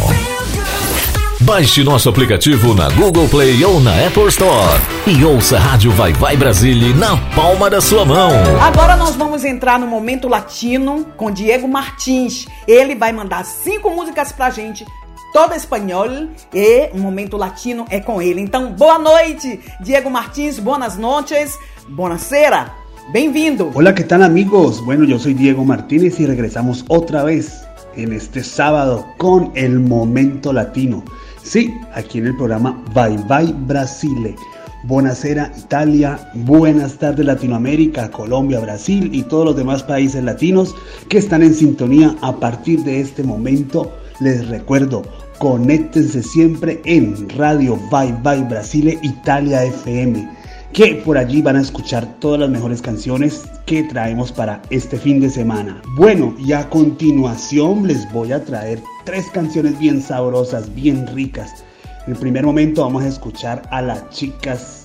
[1.42, 6.12] Baixe nosso aplicativo na Google Play ou na Apple Store e ouça a Rádio Vai
[6.12, 8.32] Vai Brasília na palma da sua mão.
[8.60, 12.48] Agora nós vamos entrar no momento latino com Diego Martins.
[12.68, 14.84] Ele vai mandar cinco músicas pra gente,
[15.32, 16.08] toda espanhol
[16.52, 18.42] e o momento latino é com ele.
[18.42, 21.56] Então, boa noite, Diego Martins, buenas noches,
[21.90, 22.74] buonasera,
[23.14, 23.72] bem-vindo.
[23.76, 24.84] Hola, ¿qué tal amigos?
[24.84, 27.67] Bueno, yo soy Diego Martínez y regresamos otra vez
[27.98, 31.04] en este sábado con el momento latino.
[31.44, 34.36] Sí, aquí en el programa Bye Bye Brasile.
[34.84, 40.76] Buonasera Italia, buenas tardes Latinoamérica, Colombia, Brasil y todos los demás países latinos
[41.10, 43.92] que están en sintonía a partir de este momento.
[44.20, 45.04] Les recuerdo,
[45.40, 50.37] conéctense siempre en Radio Bye Bye Brasile Italia FM
[50.74, 55.20] que por allí van a escuchar todas las mejores canciones que traemos para este fin
[55.20, 55.82] de semana.
[55.96, 61.64] Bueno, y a continuación les voy a traer tres canciones bien sabrosas, bien ricas.
[62.06, 64.84] En el primer momento vamos a escuchar a las chicas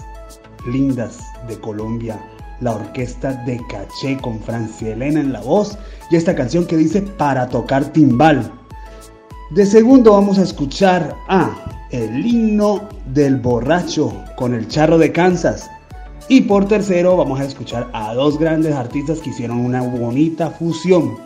[0.67, 2.21] lindas de Colombia,
[2.61, 5.77] la orquesta de Caché con Francia Elena en la voz
[6.11, 8.51] y esta canción que dice Para tocar timbal.
[9.55, 11.51] De segundo vamos a escuchar a
[11.91, 15.69] El himno del borracho con el charro de Kansas.
[16.27, 21.19] Y por tercero vamos a escuchar a dos grandes artistas que hicieron una bonita fusión.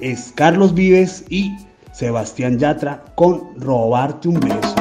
[0.00, 1.58] Es Carlos Vives y
[1.92, 4.77] Sebastián Yatra con Robarte un beso.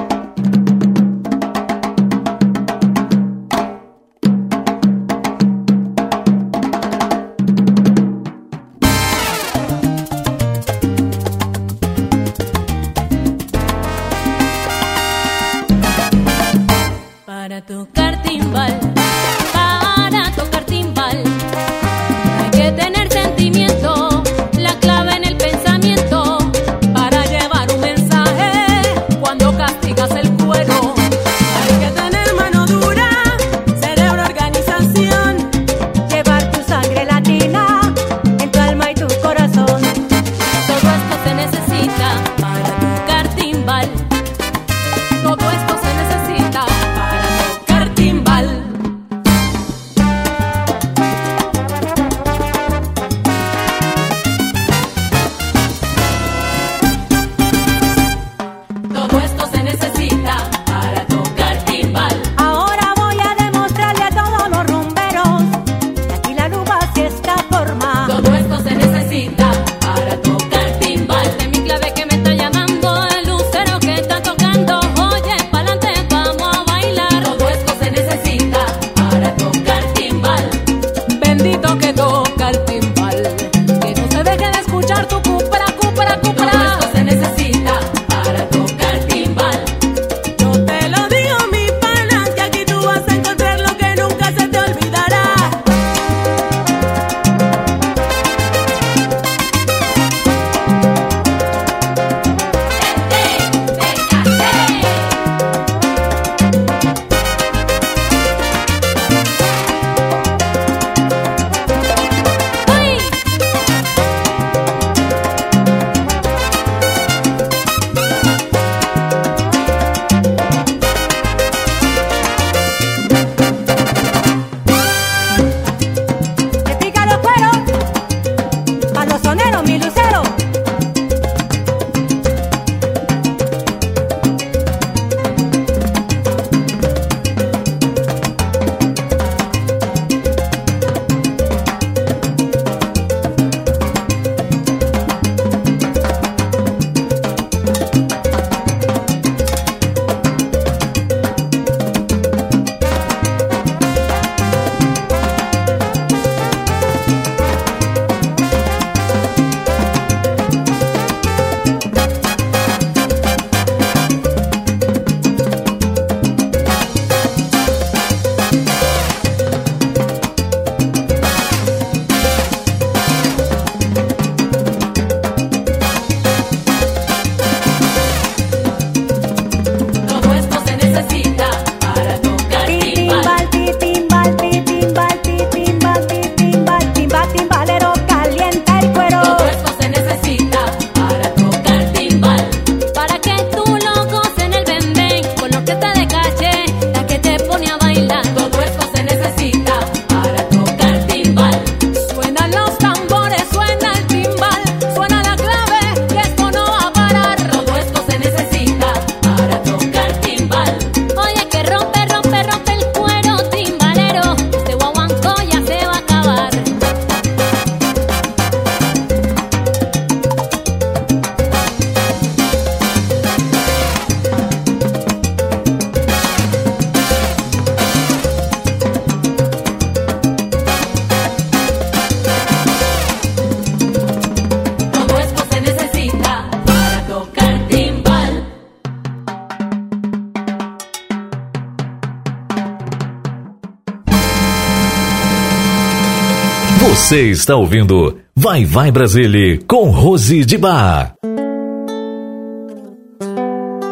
[247.38, 251.14] está ouvindo Vai Vai Brasile com Rose de Bar.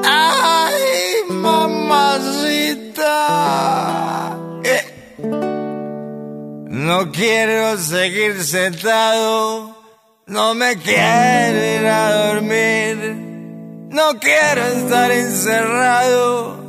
[0.04, 3.04] Ai, mamacita.
[4.66, 4.86] Eh.
[6.70, 9.76] Não quero seguir sentado.
[10.28, 12.98] Não me quero ir a dormir.
[13.92, 16.66] Não quero estar encerrado.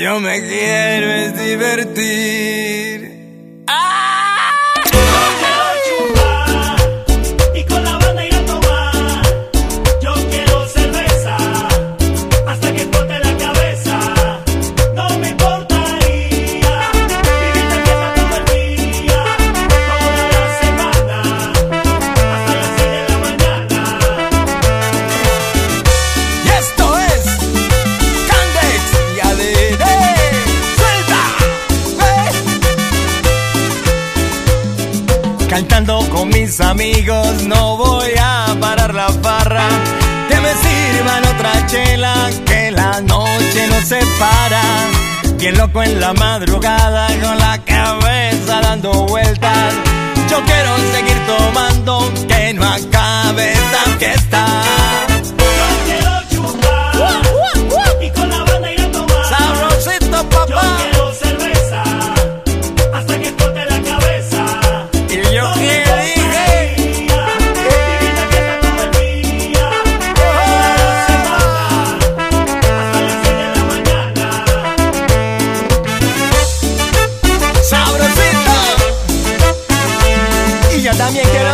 [0.00, 2.37] Eu me quero divertir.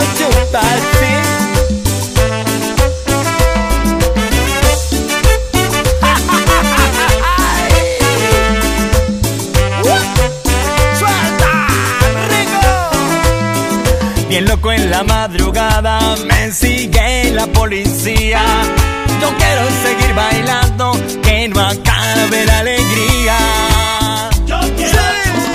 [14.29, 18.43] Bien loco en la madrugada me sigue la policía.
[19.21, 20.93] Yo quiero seguir bailando,
[21.23, 23.39] que no acabe la alegría.
[24.47, 25.54] Yo quiero.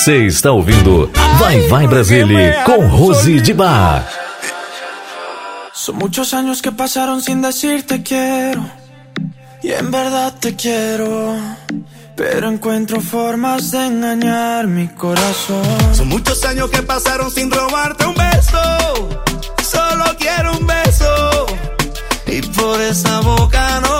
[0.00, 4.08] Você está ouvindo Vai Vai Brasile con Rosy de Bar.
[5.74, 8.64] Son muchos años que pasaron sin decirte quiero.
[9.62, 11.36] Y en verdad te quiero.
[12.16, 15.94] Pero encuentro formas de engañar mi corazón.
[15.94, 19.18] Son muchos años que pasaron sin robarte un beso.
[19.62, 21.46] Solo quiero un beso.
[22.26, 23.99] Y por esa boca no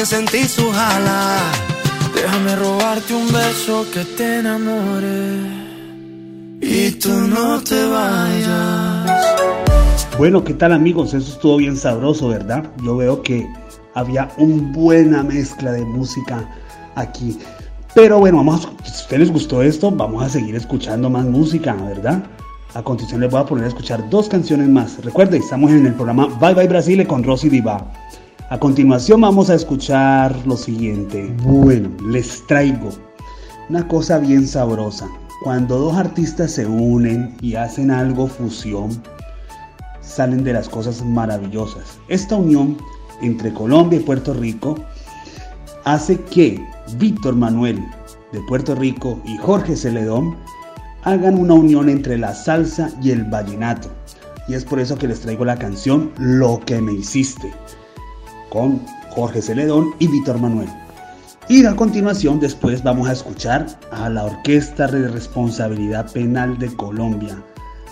[0.00, 1.36] también sentí su jala.
[2.14, 5.40] Déjame robarte un beso que te enamore
[6.60, 9.10] y tú no te vayas.
[10.16, 11.12] Bueno, ¿qué tal amigos?
[11.14, 12.64] Eso estuvo bien sabroso, ¿verdad?
[12.82, 13.46] Yo veo que
[13.94, 16.48] había una buena mezcla de música
[16.94, 17.38] aquí.
[17.94, 21.24] Pero bueno, vamos a, si a ustedes les gustó esto, vamos a seguir escuchando más
[21.26, 22.22] música, ¿verdad?
[22.74, 25.02] A continuación les voy a poner a escuchar dos canciones más.
[25.04, 27.84] Recuerden, estamos en el programa Bye Bye Brasile con Rosy Diva.
[28.50, 31.32] A continuación vamos a escuchar lo siguiente.
[31.44, 32.88] Bueno, les traigo
[33.68, 35.08] una cosa bien sabrosa.
[35.44, 39.00] Cuando dos artistas se unen y hacen algo fusión,
[40.00, 42.00] salen de las cosas maravillosas.
[42.08, 42.76] Esta unión
[43.22, 44.74] entre Colombia y Puerto Rico
[45.84, 46.60] hace que
[46.98, 47.78] Víctor Manuel
[48.32, 50.34] de Puerto Rico y Jorge Celedón
[51.04, 53.92] hagan una unión entre la salsa y el vallenato.
[54.48, 57.54] Y es por eso que les traigo la canción Lo que me hiciste
[58.50, 58.80] con
[59.10, 60.68] Jorge Celedón y Víctor Manuel.
[61.48, 67.42] Y a continuación después vamos a escuchar a la Orquesta de Responsabilidad Penal de Colombia,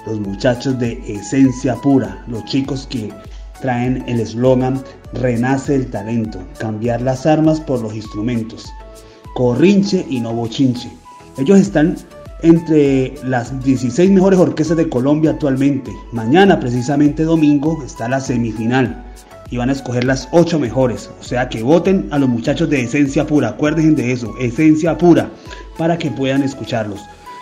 [0.06, 3.12] los muchachos de Esencia Pura, los chicos que
[3.60, 4.80] traen el eslogan
[5.12, 8.70] Renace el talento, cambiar las armas por los instrumentos,
[9.34, 10.92] corrinche y no bochinche.
[11.38, 11.96] Ellos están
[12.42, 15.90] entre las 16 mejores orquestas de Colombia actualmente.
[16.12, 19.04] Mañana, precisamente domingo, está la semifinal
[19.50, 21.10] y van a escoger las 8 mejores.
[21.20, 23.48] O sea que voten a los muchachos de Esencia Pura.
[23.50, 25.30] Acuérdense de eso, Esencia Pura,
[25.76, 27.00] para que puedan escucharlos.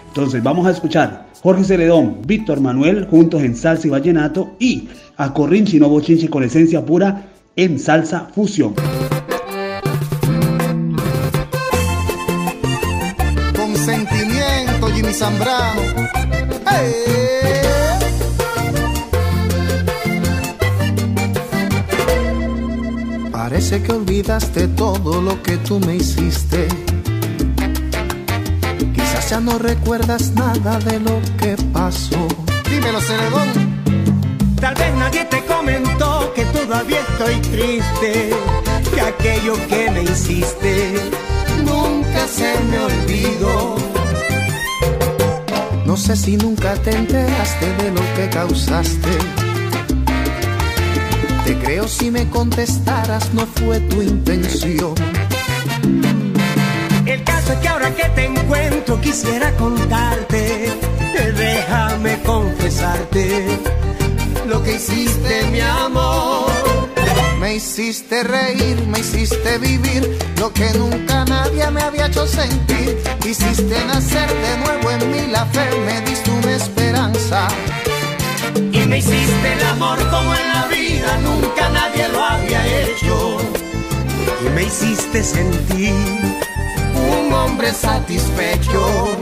[0.09, 5.33] Entonces vamos a escuchar Jorge Celedón, Víctor Manuel, juntos en salsa y vallenato, y a
[5.33, 8.75] Corrinchi no Bochinchi con Esencia Pura en salsa fusión.
[13.55, 15.83] Con sentimiento, Jimmy Zambrano.
[23.57, 26.69] Parece que olvidaste todo lo que tú me hiciste.
[28.95, 32.29] Quizás ya no recuerdas nada de lo que pasó.
[32.69, 33.49] Dímelo, Celedón.
[34.61, 38.31] Tal vez nadie te comentó que todavía estoy triste,
[38.95, 41.01] que aquello que me hiciste
[41.65, 43.77] nunca se me olvidó.
[45.87, 49.46] No sé si nunca te enteraste de lo que causaste.
[51.47, 54.95] Te creo si me contestaras, no fue tu intención.
[57.07, 60.73] El caso es que ahora que te encuentro quisiera contarte,
[61.37, 63.47] déjame confesarte
[64.49, 66.51] lo que hiciste mi amor.
[67.39, 72.99] Me hiciste reír, me hiciste vivir lo que nunca nadie me había hecho sentir.
[73.25, 77.47] Hiciste nacer de nuevo en mí la fe, me diste una esperanza
[78.89, 83.39] me hiciste el amor como en la vida nunca nadie lo había hecho.
[84.45, 85.95] Y me hiciste sentir
[86.95, 89.17] un hombre satisfecho.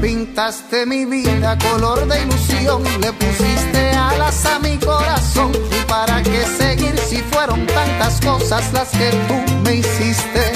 [0.00, 5.52] Pintaste mi vida color de ilusión, le pusiste alas a mi corazón.
[5.52, 10.52] ¿Y para qué seguir si fueron tantas cosas las que tú me hiciste?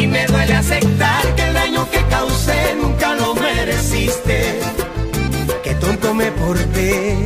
[0.00, 4.73] Y me duele aceptar que el daño que causé nunca lo mereciste
[5.84, 7.16] tonto me porté.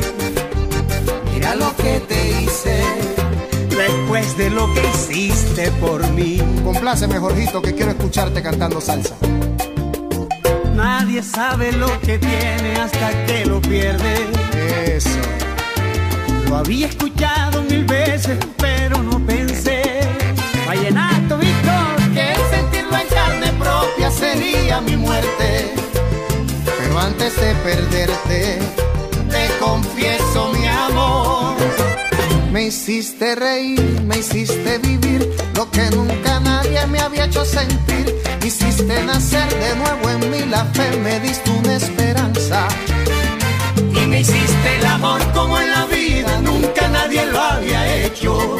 [1.33, 2.83] Mira lo que te hice.
[3.69, 6.41] Después de lo que hiciste por mí.
[6.63, 9.15] Compláceme, Jorgito, que quiero escucharte cantando salsa.
[10.75, 14.27] Nadie sabe lo que tiene hasta que lo pierde.
[14.95, 15.09] Eso.
[16.49, 17.48] Lo había escuchado
[27.39, 28.59] De perderte,
[29.29, 31.55] te confieso mi amor.
[32.51, 38.15] Me hiciste reír, me hiciste vivir lo que nunca nadie me había hecho sentir.
[38.43, 42.67] Hiciste nacer de nuevo en mí la fe, me diste una esperanza.
[43.77, 48.57] Y me hiciste el amor como en la vida, nunca nadie lo había hecho.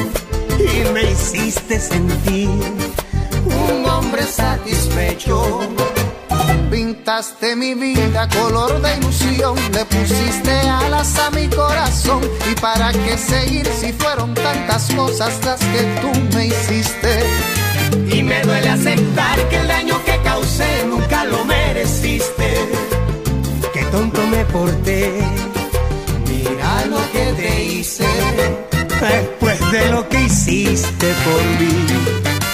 [0.58, 2.50] Y me hiciste sentir
[3.46, 5.60] un hombre satisfecho.
[6.72, 12.22] Pintaste mi vida color de ilusión, le pusiste alas a mi corazón.
[12.50, 17.24] ¿Y para qué seguir si fueron tantas cosas las que tú me hiciste?
[18.12, 22.54] Y me duele aceptar que el daño que causé nunca lo mereciste.
[23.74, 25.22] Qué tonto me porté.
[26.28, 28.06] Mira lo que te hice.
[29.02, 32.49] Después de lo que hiciste por mí.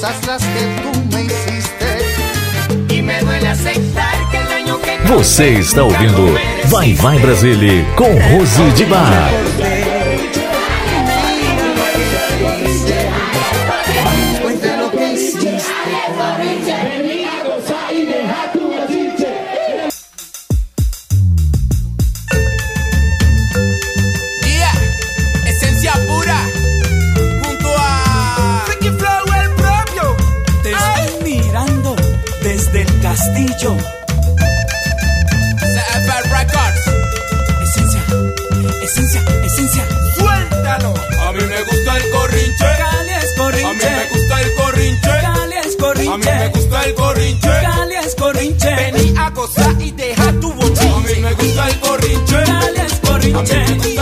[0.00, 2.94] Cosas las que tú me hiciste?
[2.94, 8.04] Y me duele aceptar que el daño que Você está ouvindo Vai Vai Brasília com
[8.04, 9.77] Rose de Bar.
[38.88, 39.84] Esencia, esencia.
[40.16, 40.94] Suéltalo.
[41.28, 42.64] A mí me gusta el corrinche.
[42.78, 43.90] Cali es A mí corrinche.
[43.90, 45.00] me gusta el corrinche.
[45.08, 46.48] Cali es A mí me corrinche.
[46.54, 47.48] gusta el corrinche.
[47.48, 48.74] Cali es corrinche.
[48.76, 50.88] Vení a gozar y deja tu bochinche.
[50.88, 52.36] A mí me gusta el corrinche.
[52.44, 53.74] Cali es A mí me corrinche.
[53.74, 53.97] gusta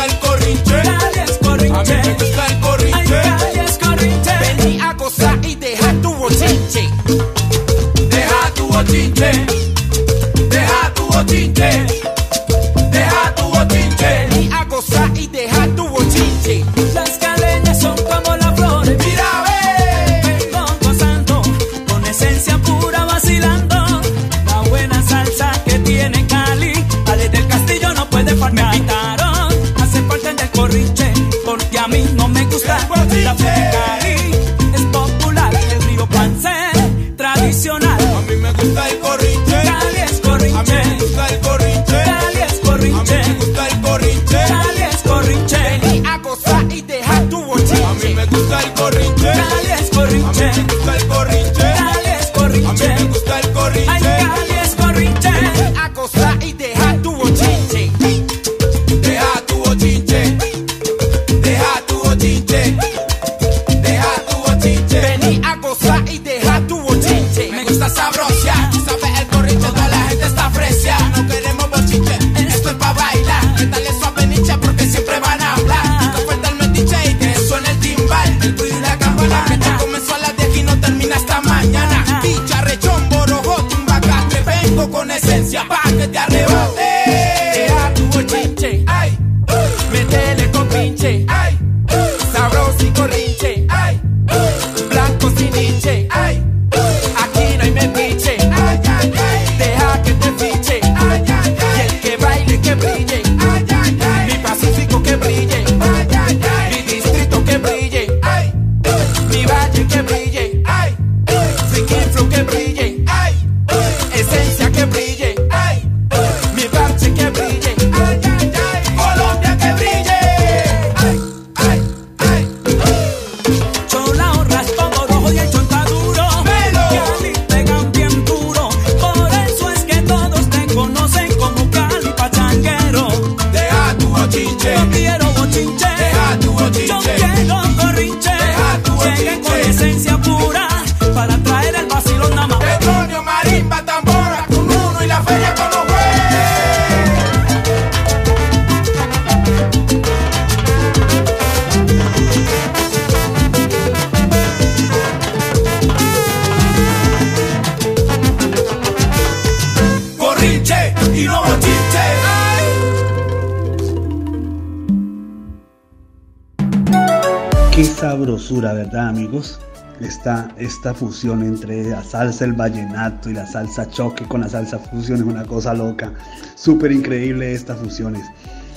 [167.72, 169.58] Qué sabrosura, ¿verdad, amigos?
[169.98, 174.78] Esta, esta fusión entre la salsa, el vallenato y la salsa choque con la salsa
[174.78, 176.12] fusión es una cosa loca.
[176.54, 178.26] Súper increíble estas fusiones.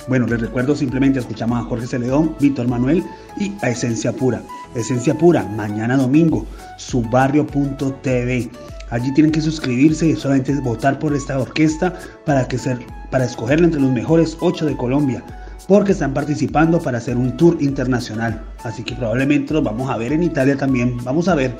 [0.08, 3.04] Bueno, les recuerdo simplemente escuchamos a Jorge Celedón, Víctor Manuel
[3.38, 4.40] y a Esencia Pura.
[4.74, 6.46] Esencia Pura, mañana domingo,
[6.78, 8.50] subbarrio.tv.
[8.90, 11.94] Allí tienen que suscribirse y solamente votar por esta orquesta
[12.26, 12.78] para, que ser,
[13.10, 15.24] para escogerla entre los mejores 8 de Colombia
[15.70, 18.42] porque están participando para hacer un tour internacional.
[18.64, 20.96] Así que probablemente los vamos a ver en Italia también.
[21.04, 21.56] Vamos a ver.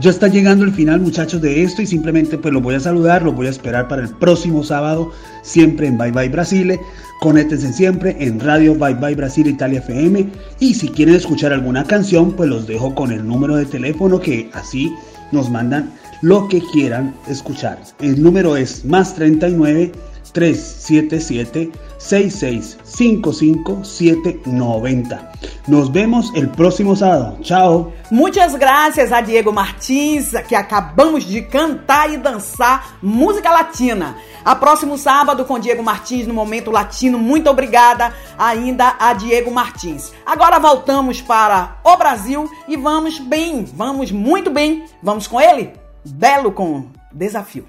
[0.00, 3.22] Ya está llegando el final, muchachos, de esto y simplemente pues los voy a saludar,
[3.22, 5.10] los voy a esperar para el próximo sábado,
[5.42, 6.78] siempre en Bye Bye Brasile.
[7.20, 10.28] Conéctense siempre en Radio Bye Bye Brasil Italia FM
[10.60, 14.48] y si quieren escuchar alguna canción, pues los dejo con el número de teléfono que
[14.54, 14.94] así
[15.32, 15.90] nos mandan
[16.22, 17.78] lo que quieran escuchar.
[18.00, 19.92] El número es más 39
[20.32, 25.32] 377 6655 790.
[25.66, 27.38] Nos vemos el próximo sábado.
[27.42, 27.92] Chao.
[28.10, 34.16] Muitas graças a Diego Martins, que acabamos de cantar e dançar música latina.
[34.44, 37.18] A próximo sábado com Diego Martins no Momento Latino.
[37.18, 40.12] Muito obrigada ainda a Diego Martins.
[40.24, 44.84] Agora voltamos para o Brasil e vamos bem, vamos muito bem.
[45.02, 45.87] Vamos com ele?
[46.08, 47.66] Belo com Desafio.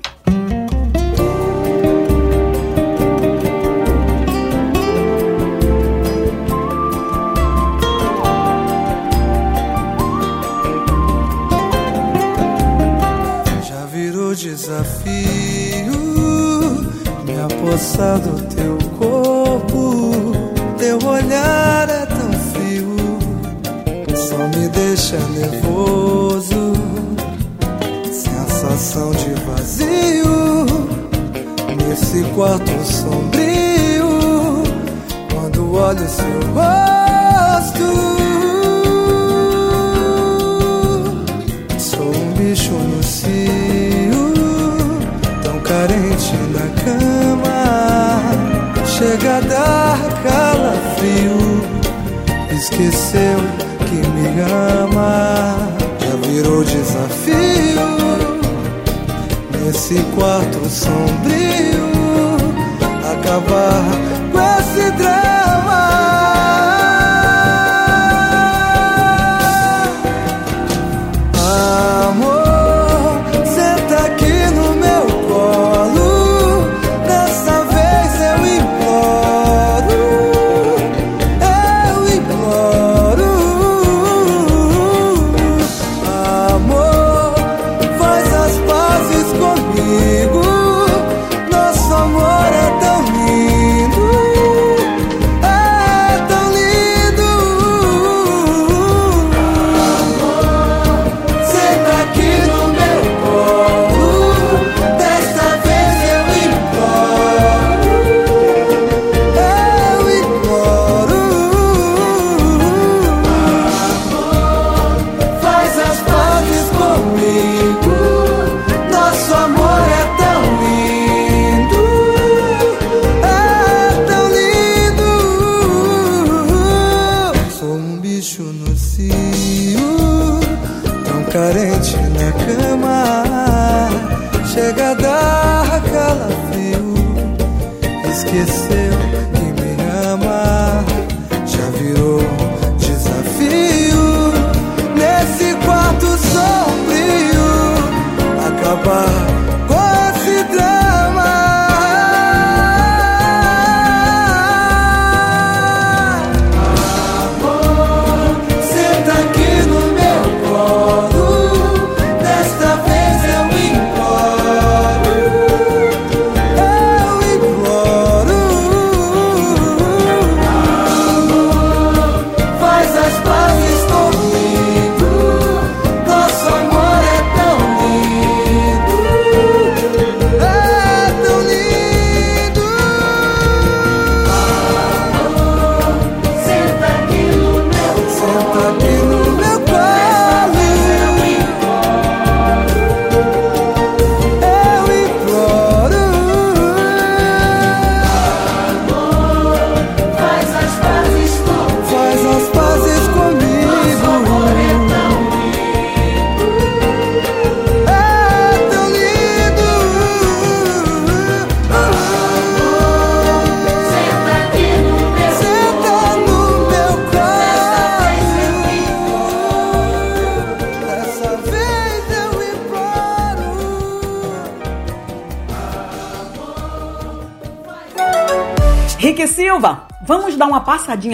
[13.63, 15.99] Já virou desafio
[17.25, 20.11] me apossar do teu corpo.
[20.77, 22.95] Teu olhar é tão frio,
[24.15, 26.08] só me deixa nervoso.
[28.89, 30.65] Sensação de vazio
[31.77, 34.63] nesse quarto sombrio.
[35.31, 36.25] Quando olho seu
[36.55, 37.87] rosto.
[41.77, 44.33] Sou um bicho no cio,
[45.43, 48.23] tão carente na cama.
[48.87, 51.37] Chega a dar calafrio,
[52.57, 53.39] esqueceu
[53.85, 54.41] que me
[54.81, 55.55] ama.
[55.99, 57.98] Já virou desafio
[59.69, 61.89] nesse quarto sombrio.
[63.11, 64.18] Acabar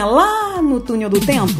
[0.06, 1.55] lá no túnel do tempo?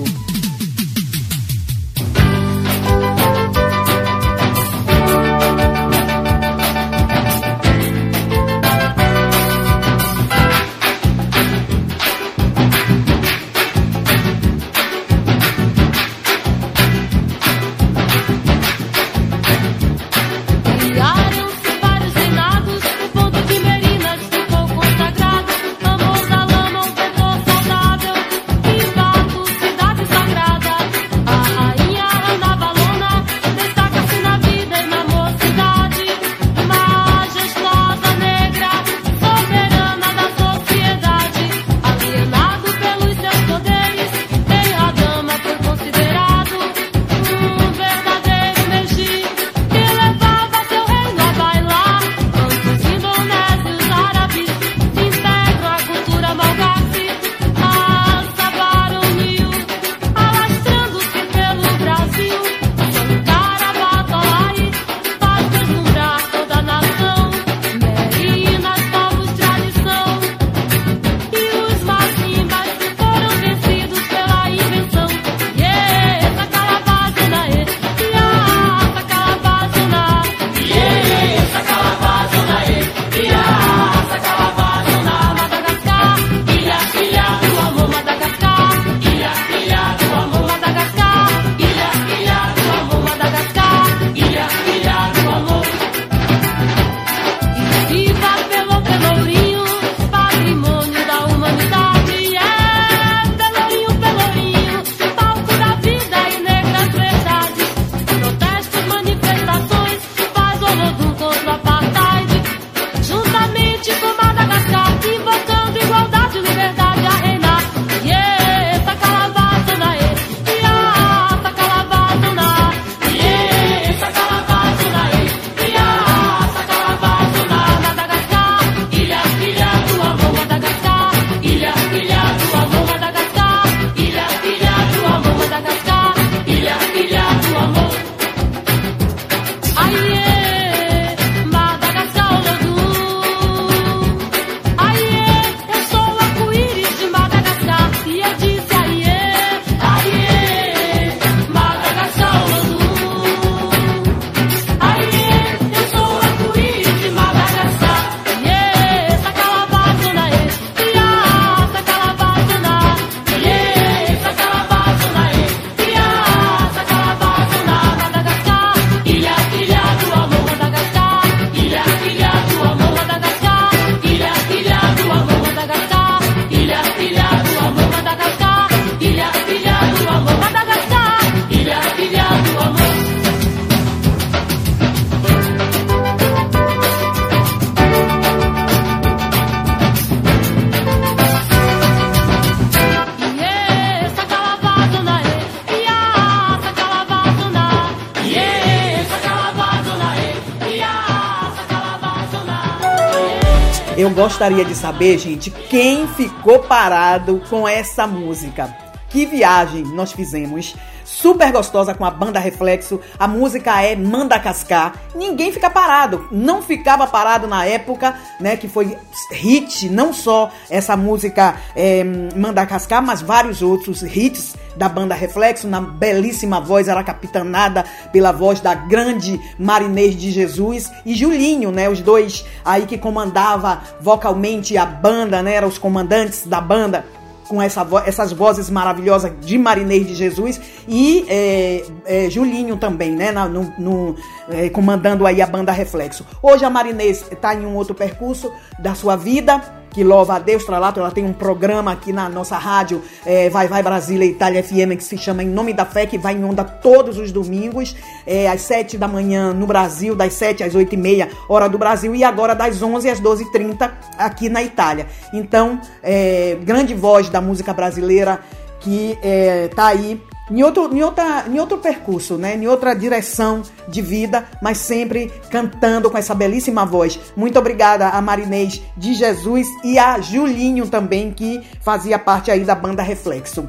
[203.98, 208.76] Eu gostaria de saber, gente, quem ficou parado com essa música.
[209.10, 210.76] Que viagem nós fizemos.
[211.16, 213.00] Super gostosa com a banda Reflexo.
[213.18, 214.96] A música é Manda Cascar.
[215.16, 216.28] Ninguém fica parado.
[216.30, 218.58] Não ficava parado na época, né?
[218.58, 218.98] Que foi
[219.32, 225.70] hit, não só essa música é, Manda Cascar, mas vários outros hits da banda Reflexo,
[225.70, 231.88] na belíssima voz, era capitanada pela voz da grande Marinês de Jesus e Julinho, né?
[231.88, 235.56] Os dois aí que comandava vocalmente a banda, né?
[235.56, 237.06] Eram os comandantes da banda
[237.48, 243.12] com essa vo essas vozes maravilhosas de Marinês de Jesus e é, é, Julinho também,
[243.12, 243.32] né?
[243.32, 244.16] Na, no, no,
[244.50, 246.26] é, comandando aí a banda Reflexo.
[246.42, 250.66] Hoje a Marinês está em um outro percurso da sua vida que louva a Deus,
[250.66, 254.98] Tralato, ela tem um programa aqui na nossa rádio, é, Vai Vai Brasília Itália FM,
[254.98, 257.96] que se chama Em Nome da Fé, que vai em onda todos os domingos,
[258.28, 261.78] é, às 7 da manhã no Brasil, das 7 às 8 e meia, hora do
[261.78, 265.08] Brasil, e agora das 11 às 12h30 aqui na Itália.
[265.32, 268.42] Então, é, grande voz da música brasileira
[268.82, 272.56] que é, tá aí em outro, em, outra, em outro percurso, né?
[272.56, 277.20] em outra direção de vida, mas sempre cantando com essa belíssima voz.
[277.36, 282.76] Muito obrigada a Marinês de Jesus e a Julinho também, que fazia parte aí da
[282.76, 283.68] banda Reflexo.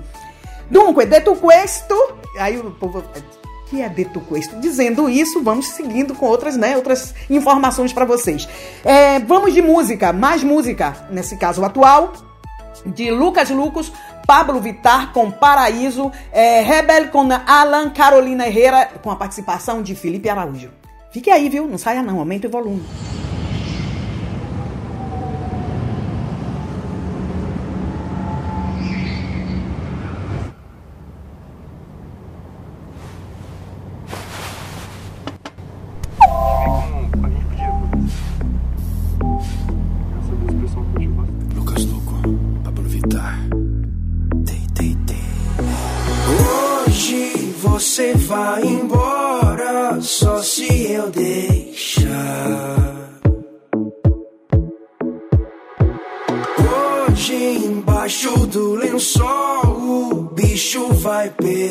[0.71, 1.95] Dunque, detto questo,
[2.39, 3.03] aí o povo
[3.69, 4.59] que é detto questo.
[4.61, 8.49] Dizendo isso, vamos seguindo com outras, né, outras informações para vocês.
[8.85, 12.13] É, vamos de música, mais música, nesse caso atual.
[12.85, 13.93] de Lucas Lucas,
[14.27, 20.29] Pablo Vittar com Paraíso, é, Rebel com Alan Carolina Herrera, com a participação de Felipe
[20.29, 20.71] Araújo.
[21.13, 21.69] Fique aí, viu?
[21.69, 22.85] Não saia não, aumente o volume.
[47.97, 52.77] Você vai embora só se eu deixar.
[57.09, 61.71] Hoje embaixo do lençol o bicho vai pegar.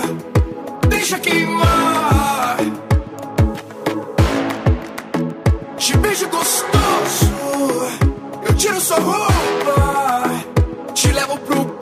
[0.87, 2.59] deixa queimar.
[5.77, 7.36] Te beijo gostoso,
[8.57, 10.23] tiro sua roupa,
[10.93, 11.76] te levo pro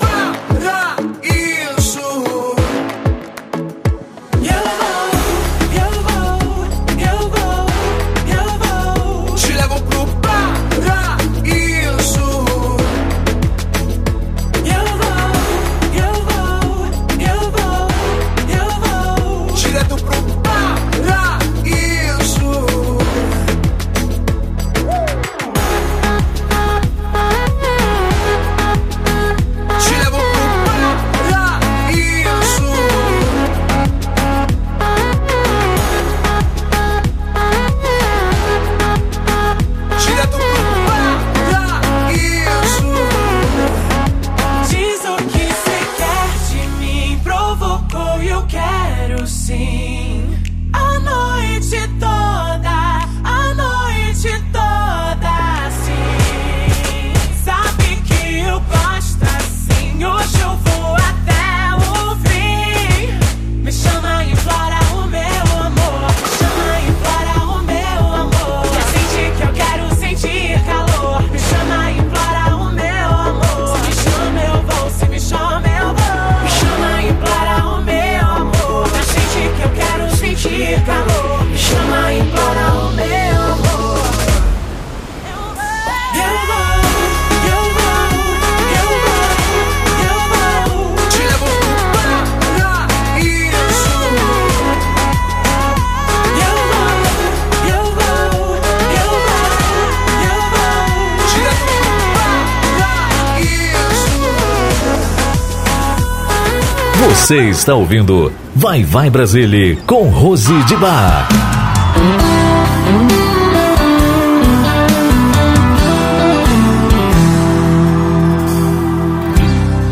[107.26, 111.28] Você está ouvindo Vai Vai Brasília com Rose de Bar.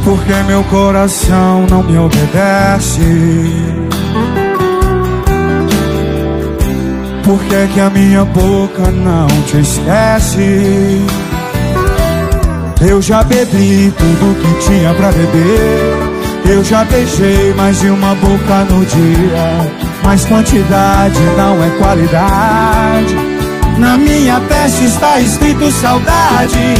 [0.05, 3.01] Porque meu coração não me obedece?
[7.25, 11.01] Por que, que a minha boca não te esquece?
[12.87, 15.92] Eu já bebi tudo que tinha pra beber.
[16.45, 19.71] Eu já beijei mais de uma boca no dia.
[20.03, 23.15] Mas quantidade não é qualidade.
[23.77, 26.75] Na minha testa está escrito saudade.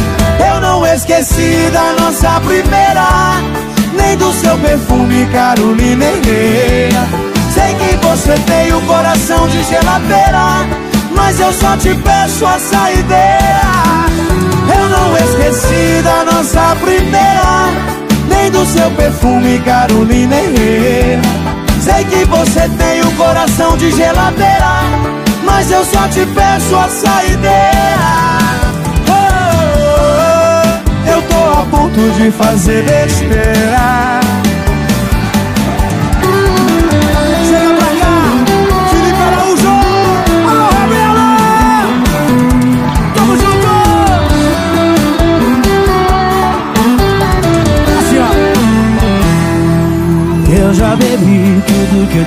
[0.46, 3.40] Eu não esqueci da nossa primeira,
[3.96, 7.06] nem do seu perfume Carolina Herrera.
[7.52, 10.66] Sei que você tem o coração de geladeira,
[11.14, 13.74] mas eu só te peço a saideira.
[14.76, 17.93] Eu não esqueci da nossa primeira,
[18.50, 21.22] do seu perfume Carolina Herrera.
[21.80, 24.82] Sei que você tem o coração de geladeira,
[25.44, 28.34] mas eu só te peço a saideira.
[29.08, 34.13] Oh, eu tô a ponto de fazer besteira.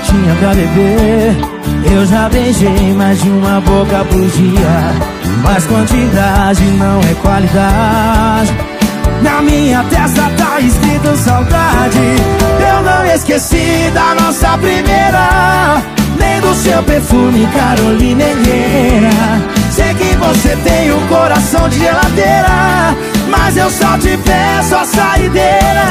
[0.08, 1.36] Tinha pra beber.
[1.92, 5.18] Eu já beijei mais de uma boca por dia.
[5.44, 8.56] Mas quantidade não é qualidade.
[9.22, 12.00] Na minha testa tá escrito saudade.
[12.70, 15.82] Eu não esqueci da nossa primeira.
[16.20, 19.10] Nem do seu perfume Carolina Herrera.
[19.72, 22.96] Sei que você tem um coração de geladeira.
[23.38, 25.85] Mas eu só te peço a saideira.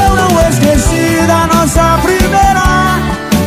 [0.00, 3.02] Eu não esqueci da nossa primeira,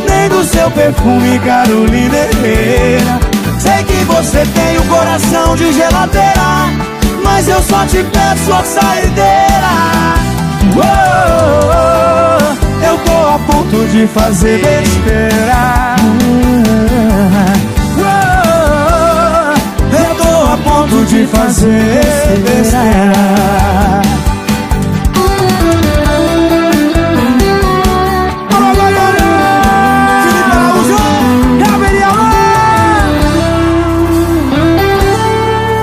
[0.08, 3.18] nem do seu perfume, Carolina Herrera.
[3.58, 6.70] Sei que você tem o coração de geladeira,
[7.24, 9.72] mas eu só te peço a saideira.
[10.76, 15.96] Oh, eu tô a ponto de fazer besteira.
[20.52, 22.02] A ponto de fazer
[22.44, 24.02] besteira.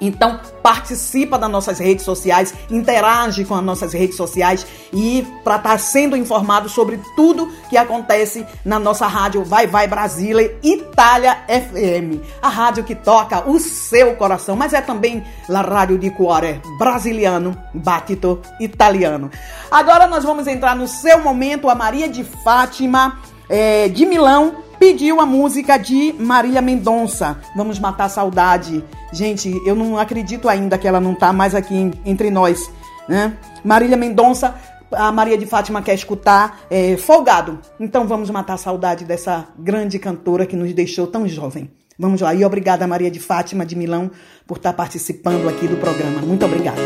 [0.00, 5.78] Então participa das nossas redes sociais, interage com as nossas redes sociais e para estar
[5.78, 12.48] sendo informado sobre tudo que acontece na nossa rádio Vai Vai Brasília Itália FM, a
[12.48, 18.40] rádio que toca o seu coração, mas é também la rádio di cuore brasiliano, battito
[18.60, 19.30] italiano.
[19.68, 23.18] Agora nós vamos entrar no seu momento, a Maria de Fátima
[23.48, 27.38] é, de Milão pediu a música de Marília Mendonça.
[27.56, 28.84] Vamos matar a saudade.
[29.12, 32.70] Gente, eu não acredito ainda que ela não tá mais aqui entre nós,
[33.08, 33.36] né?
[33.64, 34.54] Marília Mendonça,
[34.92, 37.58] a Maria de Fátima quer escutar é, Folgado.
[37.80, 41.70] Então vamos matar a saudade dessa grande cantora que nos deixou tão jovem.
[41.98, 42.32] Vamos lá.
[42.32, 44.10] E obrigada, Maria de Fátima de Milão,
[44.46, 46.20] por estar participando aqui do programa.
[46.20, 46.80] Muito obrigada.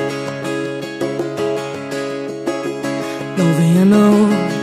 [3.37, 4.62] Não venha não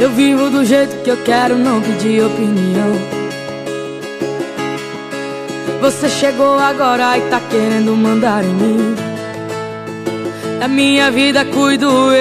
[0.00, 3.18] Eu vivo do jeito que eu quero, não pedi opinião.
[5.80, 8.94] Você chegou agora e tá querendo mandar em mim.
[10.60, 12.18] Da minha vida cuido eu.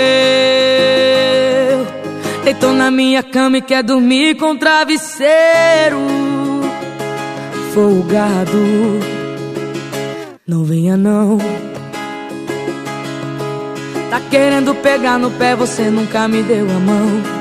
[2.43, 5.97] Deitou na minha cama e quer dormir com travesseiro
[7.73, 8.57] Folgado.
[10.47, 11.37] Não venha não.
[14.09, 17.36] Tá querendo pegar no pé, você nunca me deu a mão.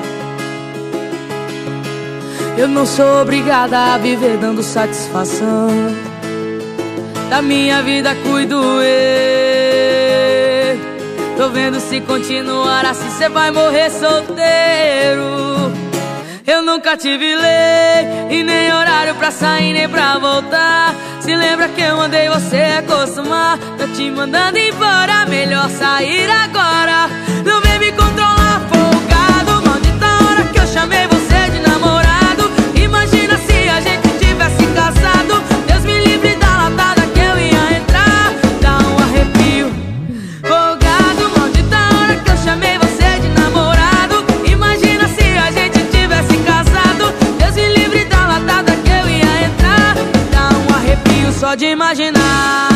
[2.56, 5.68] Eu não sou obrigada a viver dando satisfação.
[7.28, 8.96] Da minha vida cuido eu.
[11.36, 15.70] Tô vendo se continuar assim, cê vai morrer solteiro.
[16.46, 20.94] Eu nunca tive lei e nem horário pra sair nem pra voltar.
[21.20, 23.58] Se lembra que eu mandei você acostumar?
[23.76, 27.10] Tô te mandando embora, melhor sair agora.
[27.44, 29.66] Não vem me controlar, folgado.
[29.66, 31.05] Maldita hora que eu chamei
[51.38, 52.68] só de imaginar.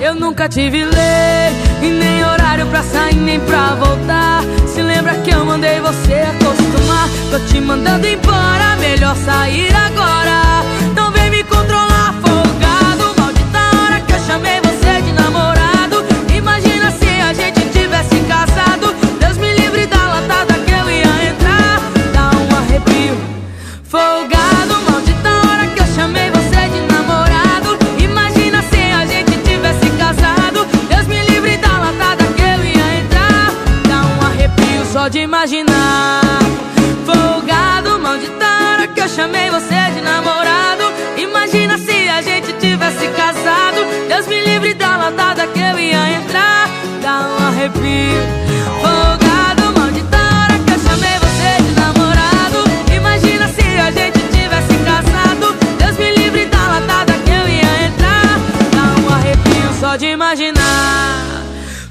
[0.00, 1.52] Eu nunca tive lei
[1.82, 4.42] e nem horário pra sair nem pra voltar.
[4.66, 7.08] Se lembra que eu mandei você acostumar?
[7.30, 10.64] Tô te mandando embora, melhor sair agora.
[10.96, 11.12] Não
[35.16, 36.20] imaginar.
[37.06, 40.84] Folgado, maldita hora que eu chamei você de namorado.
[41.16, 43.80] Imagina se a gente tivesse casado.
[44.08, 46.68] Deus me livre da latada que eu ia entrar.
[47.00, 48.20] Dá um arrepio.
[48.82, 52.94] Folgado, maldita hora que eu chamei você de namorado.
[52.94, 55.54] Imagina se a gente tivesse casado.
[55.78, 58.38] Deus me livre da latada que eu ia entrar.
[58.74, 61.44] Dá um arrepio só de imaginar.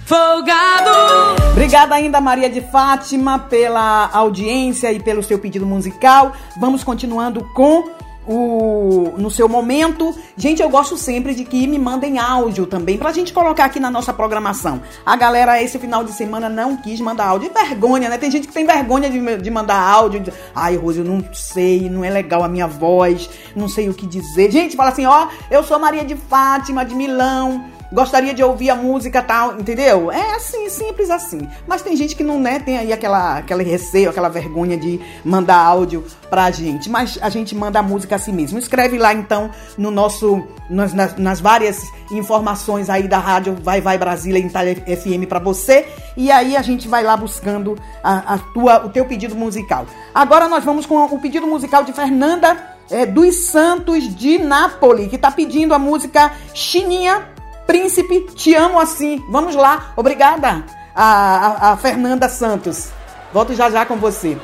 [0.05, 1.36] Folgado.
[1.57, 6.31] Obrigada ainda, Maria de Fátima, pela audiência e pelo seu pedido musical.
[6.55, 7.83] Vamos continuando com
[8.27, 10.13] o no seu momento.
[10.37, 13.89] Gente, eu gosto sempre de que me mandem áudio também pra gente colocar aqui na
[13.89, 14.83] nossa programação.
[15.03, 17.49] A galera esse final de semana não quis mandar áudio.
[17.49, 18.19] E vergonha, né?
[18.19, 20.19] Tem gente que tem vergonha de, de mandar áudio.
[20.19, 23.95] de- Ai, Rose, eu não sei, não é legal a minha voz, não sei o
[23.95, 24.51] que dizer.
[24.51, 27.65] Gente, fala assim, ó, eu sou Maria de Fátima, de Milão.
[27.91, 30.11] Gostaria de ouvir a música tal, entendeu?
[30.11, 31.47] É assim, simples assim.
[31.65, 35.57] Mas tem gente que não, né, tem aí aquela, aquele receio, aquela vergonha de mandar
[35.57, 36.89] áudio pra gente.
[36.89, 38.59] Mas a gente manda a música assim mesmo.
[38.59, 41.81] Escreve lá então no nosso, nas, nas, várias
[42.11, 45.87] informações aí da rádio Vai Vai Brasília em Itália FM pra você.
[46.17, 49.85] E aí a gente vai lá buscando a, a tua, o teu pedido musical.
[50.13, 55.17] Agora nós vamos com o pedido musical de Fernanda é, dos Santos de Nápoles, que
[55.17, 57.36] tá pedindo a música Chininha
[57.67, 59.23] Príncipe, te amo assim.
[59.29, 59.91] Vamos lá.
[59.95, 60.63] Obrigada,
[60.95, 62.89] a, a- a Fernanda Santos.
[63.33, 64.37] Volto já já com você.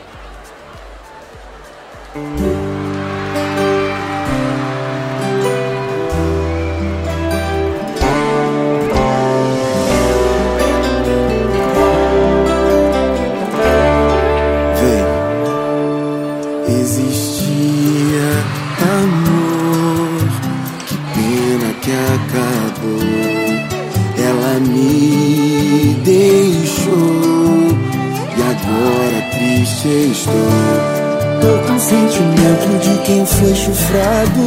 [29.83, 31.59] Triste estou.
[31.67, 34.41] Com sentimento de quem foi chifrado,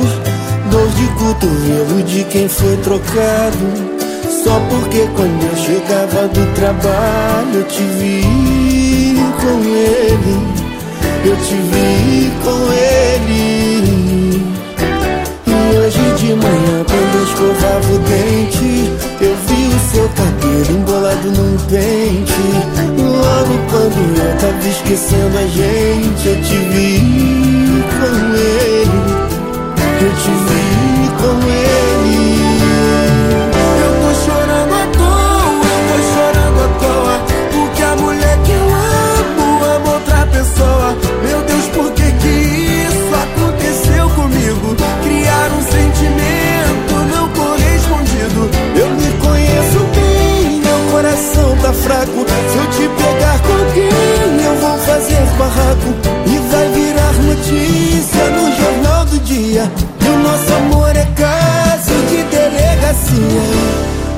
[0.71, 3.97] dor de cotovelo de quem foi trocado.
[4.43, 10.37] Só porque quando eu chegava do trabalho eu te vi com ele,
[11.25, 13.77] eu te vi com ele.
[15.47, 18.91] E hoje de manhã, quando eu escovava o dente,
[19.21, 19.36] eu
[20.17, 22.47] cabelo embolado num pente.
[22.99, 28.99] Logo quando eu tava esquecendo a gente, eu te vi com ele,
[30.03, 30.46] eu te vi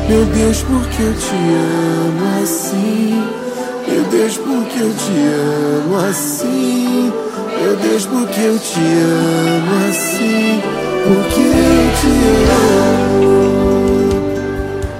[0.09, 3.23] Meu Deus, por que eu te amo assim?
[3.87, 7.13] Meu Deus, por que eu te amo assim?
[7.61, 10.63] Meu Deus, por que eu te amo assim?
[11.05, 12.09] Por que eu te
[13.21, 13.29] amo?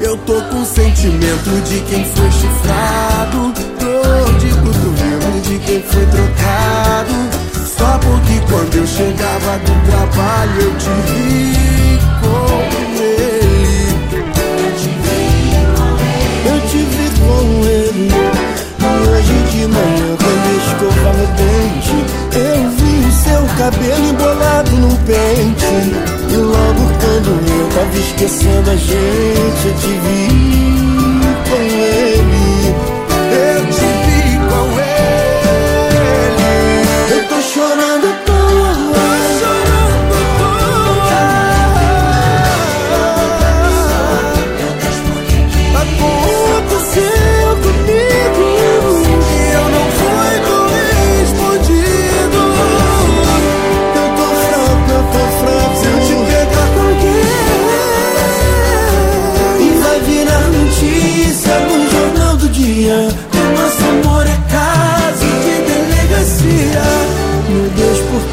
[0.03, 7.15] Eu tô com sentimento de quem foi chifrado, dor de cotovelo de quem foi trocado.
[7.67, 12.78] Só porque quando eu chegava do trabalho eu te vi com
[23.59, 25.67] cabelo embolado num pente.
[26.31, 30.29] E logo quando eu tava esquecendo a gente, eu te vi
[31.51, 32.08] com ele.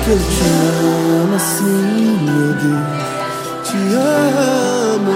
[0.05, 0.43] Que eu te
[1.23, 2.85] amo assim, meu Deus?
[3.63, 5.11] Te amo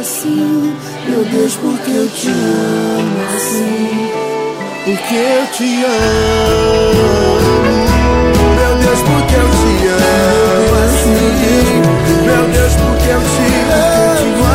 [0.00, 0.74] assim,
[1.06, 4.10] meu Deus, porque eu te amo assim,
[4.84, 7.04] porque eu te amo,
[8.56, 11.22] meu Deus, porque eu te amo assim,
[12.24, 14.49] meu Deus, porque eu te amo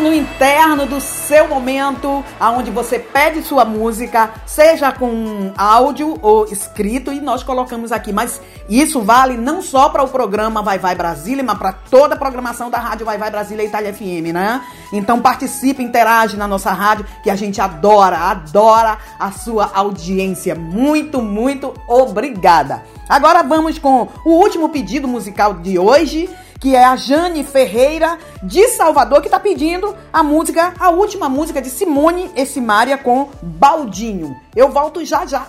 [0.00, 7.12] no interno do seu momento, aonde você pede sua música, seja com áudio ou escrito,
[7.12, 8.12] e nós colocamos aqui.
[8.12, 12.18] Mas isso vale não só para o programa Vai Vai Brasília, mas para toda a
[12.18, 14.62] programação da rádio Vai Vai Brasília Itália FM, né?
[14.92, 20.54] Então participe, interage na nossa rádio, que a gente adora, adora a sua audiência.
[20.54, 22.82] Muito, muito obrigada.
[23.08, 26.28] Agora vamos com o último pedido musical de hoje
[26.60, 31.62] que é a Jane Ferreira de Salvador, que está pedindo a música, a última música
[31.62, 34.36] de Simone e Simária com Baldinho.
[34.54, 35.46] Eu volto já já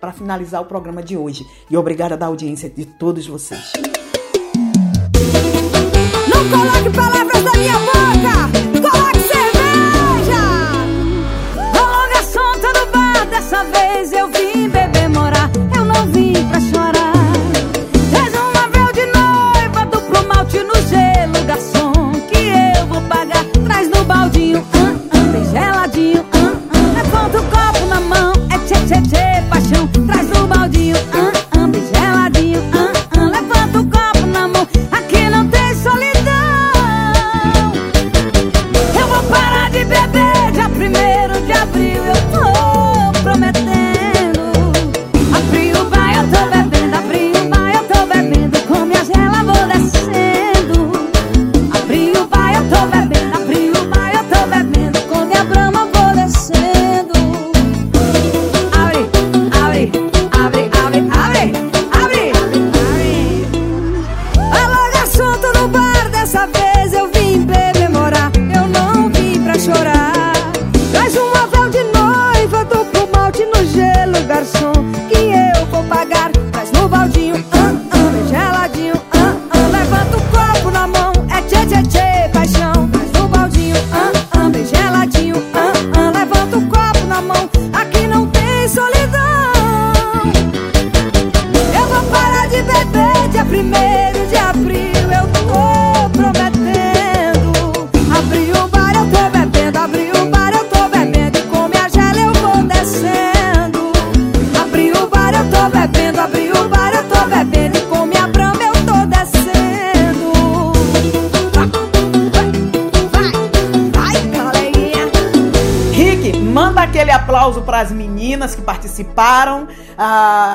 [0.00, 1.46] para finalizar o programa de hoje.
[1.70, 3.72] E obrigada da audiência de todos vocês.
[6.28, 7.93] Não coloque palavras na minha boca!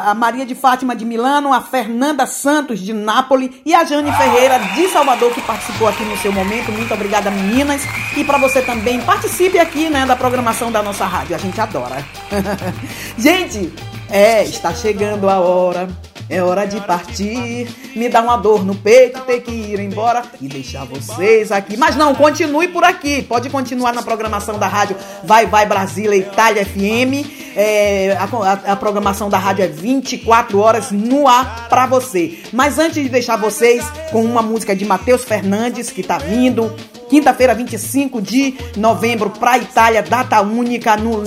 [0.09, 4.59] A, Maria de Fátima de Milano, a Fernanda Santos de Nápoles e a Jane Ferreira
[4.59, 6.71] de Salvador que participou aqui no seu momento.
[6.71, 7.81] Muito obrigada, meninas.
[8.15, 11.35] E para você também, participe aqui, né, da programação da nossa rádio.
[11.35, 12.03] A gente adora.
[13.17, 13.71] gente,
[14.09, 15.87] é, está chegando a hora.
[16.29, 17.67] É hora de partir.
[17.95, 21.75] Me dá uma dor no peito ter que ir embora e deixar vocês aqui.
[21.75, 23.23] Mas não, continue por aqui.
[23.23, 27.38] Pode continuar na programação da rádio Vai Vai Brasília Itália FM.
[27.61, 32.39] É, a, a- programação da rádio é 24 horas no ar pra você.
[32.53, 33.83] Mas antes de deixar vocês
[34.13, 36.73] com uma música de Matheus Fernandes que tá vindo.
[37.09, 41.21] Quinta-feira, 25 de novembro, para Itália, data única no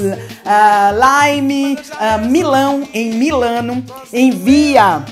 [0.47, 3.85] ah, Lime ah, Milão, em Milano.
[4.11, 5.05] Envia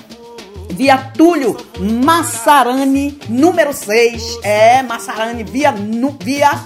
[0.70, 4.38] via Túlio Massarani, número 6.
[4.42, 5.74] É, Massarani, via,
[6.22, 6.58] via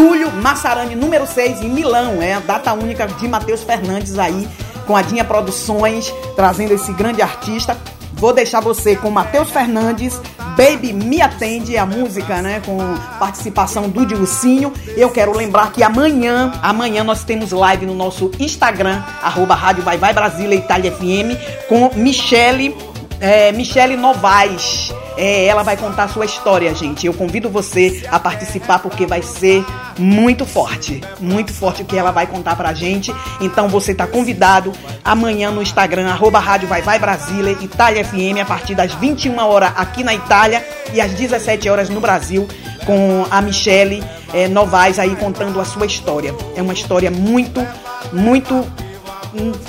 [0.00, 2.22] Túlio Massarani, número 6, em Milão.
[2.22, 4.48] É a data única de Matheus Fernandes aí,
[4.86, 7.76] com a Dinha Produções, trazendo esse grande artista.
[8.14, 10.18] Vou deixar você com Matheus Fernandes,
[10.56, 12.62] Baby Me Atende, a música, né?
[12.64, 12.78] Com
[13.18, 14.72] participação do Dilcinho.
[14.96, 19.98] Eu quero lembrar que amanhã, amanhã nós temos live no nosso Instagram, arroba Rádio Vai
[19.98, 21.36] Vai Brasília Itália FM,
[21.68, 22.74] com Michele,
[23.20, 24.92] é, Michele Novaes.
[25.16, 27.06] É, ela vai contar a sua história, gente.
[27.06, 29.64] Eu convido você a participar porque vai ser
[29.98, 31.02] muito forte.
[31.20, 33.14] Muito forte o que ela vai contar pra gente.
[33.40, 34.72] Então você tá convidado
[35.04, 39.72] amanhã no Instagram, arroba Rádio Vai Vai Brasília, Itália FM, a partir das 21 horas
[39.76, 42.48] aqui na Itália e às 17 horas no Brasil,
[42.86, 44.02] com a Michele
[44.32, 46.34] é, Novaes aí contando a sua história.
[46.56, 47.66] É uma história muito,
[48.12, 48.66] muito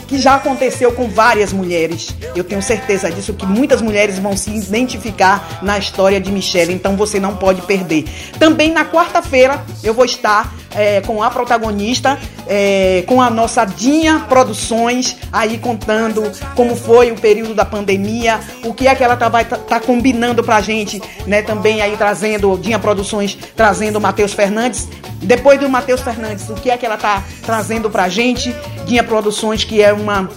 [0.08, 2.16] que já aconteceu com várias mulheres.
[2.36, 6.96] Eu tenho certeza disso que muitas mulheres vão se identificar na história de Michelle, então
[6.96, 8.06] você não pode perder.
[8.40, 12.18] Também na quarta-feira eu vou estar é, com a protagonista,
[12.48, 18.74] é, com a nossa Dinha Produções, aí contando como foi o período da pandemia, o
[18.74, 21.42] que é que ela tá, vai tá, tá combinando pra gente, né?
[21.42, 24.88] Também aí trazendo, Dinha Produções trazendo o Matheus Fernandes.
[25.24, 28.56] Depois do Matheus Fernandes, o que é que ela tá trazendo pra gente?
[28.86, 30.28] Dinha Produções, que é uma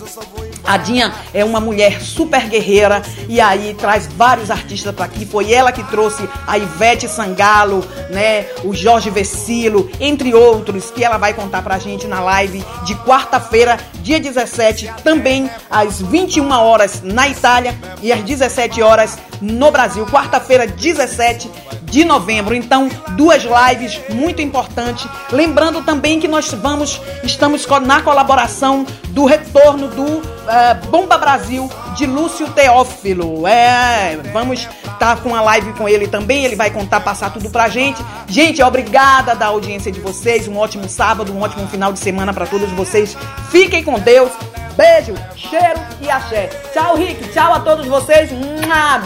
[0.65, 5.27] A Dinha é uma mulher super guerreira e aí traz vários artistas para aqui.
[5.27, 11.19] Foi ela que trouxe a Ivete Sangalo, né, o Jorge Vecilo, entre outros, que ela
[11.19, 17.29] vai contar pra gente na live de quarta-feira, dia 17, também às 21 horas na
[17.29, 20.07] Itália e às 17 horas no Brasil.
[20.07, 21.51] Quarta-feira, 17
[21.83, 22.55] de novembro.
[22.55, 25.07] Então, duas lives muito importantes.
[25.31, 32.07] Lembrando também que nós vamos, estamos na colaboração do retorno do eh, Bomba Brasil de
[32.07, 33.47] Lúcio Teófilo.
[33.47, 36.45] É, vamos estar com a live com ele também.
[36.45, 38.03] Ele vai contar, passar tudo pra gente.
[38.29, 40.49] Gente, obrigada da audiência de vocês.
[40.49, 43.17] Um ótimo sábado, um ótimo final de semana para todos vocês.
[43.51, 44.31] Fiquem com Deus.
[44.77, 46.49] Beijo, cheiro e axé.
[46.73, 47.29] Tchau, Rick.
[47.29, 48.31] Tchau a todos vocês.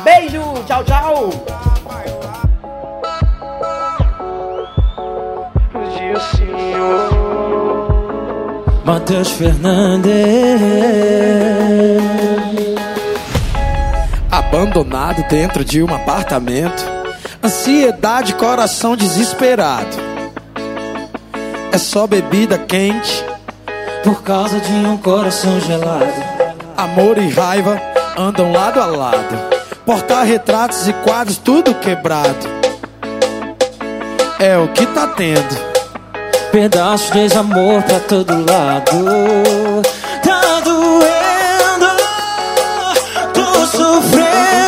[0.02, 0.42] Beijo.
[0.66, 1.30] Tchau, tchau.
[8.88, 10.10] Matheus Fernandes.
[14.30, 16.82] Abandonado dentro de um apartamento.
[17.44, 19.94] Ansiedade, coração desesperado.
[21.70, 23.22] É só bebida quente.
[24.02, 26.06] Por causa de um coração gelado.
[26.74, 27.78] Amor e raiva
[28.16, 29.36] andam lado a lado.
[29.84, 32.48] Portar-retratos e quadros, tudo quebrado.
[34.38, 35.67] É o que tá tendo.
[36.52, 39.82] Pedaços de amor pra todo lado.
[40.24, 41.86] Tá doendo,
[43.34, 44.67] tô sofrendo.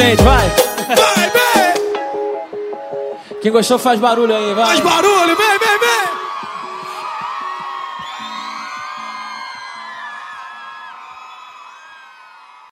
[0.00, 0.48] Atende, vai.
[0.48, 1.80] Vai, baby.
[3.42, 4.66] Quem gostou faz barulho aí, vai.
[4.66, 5.59] Faz barulho, baby.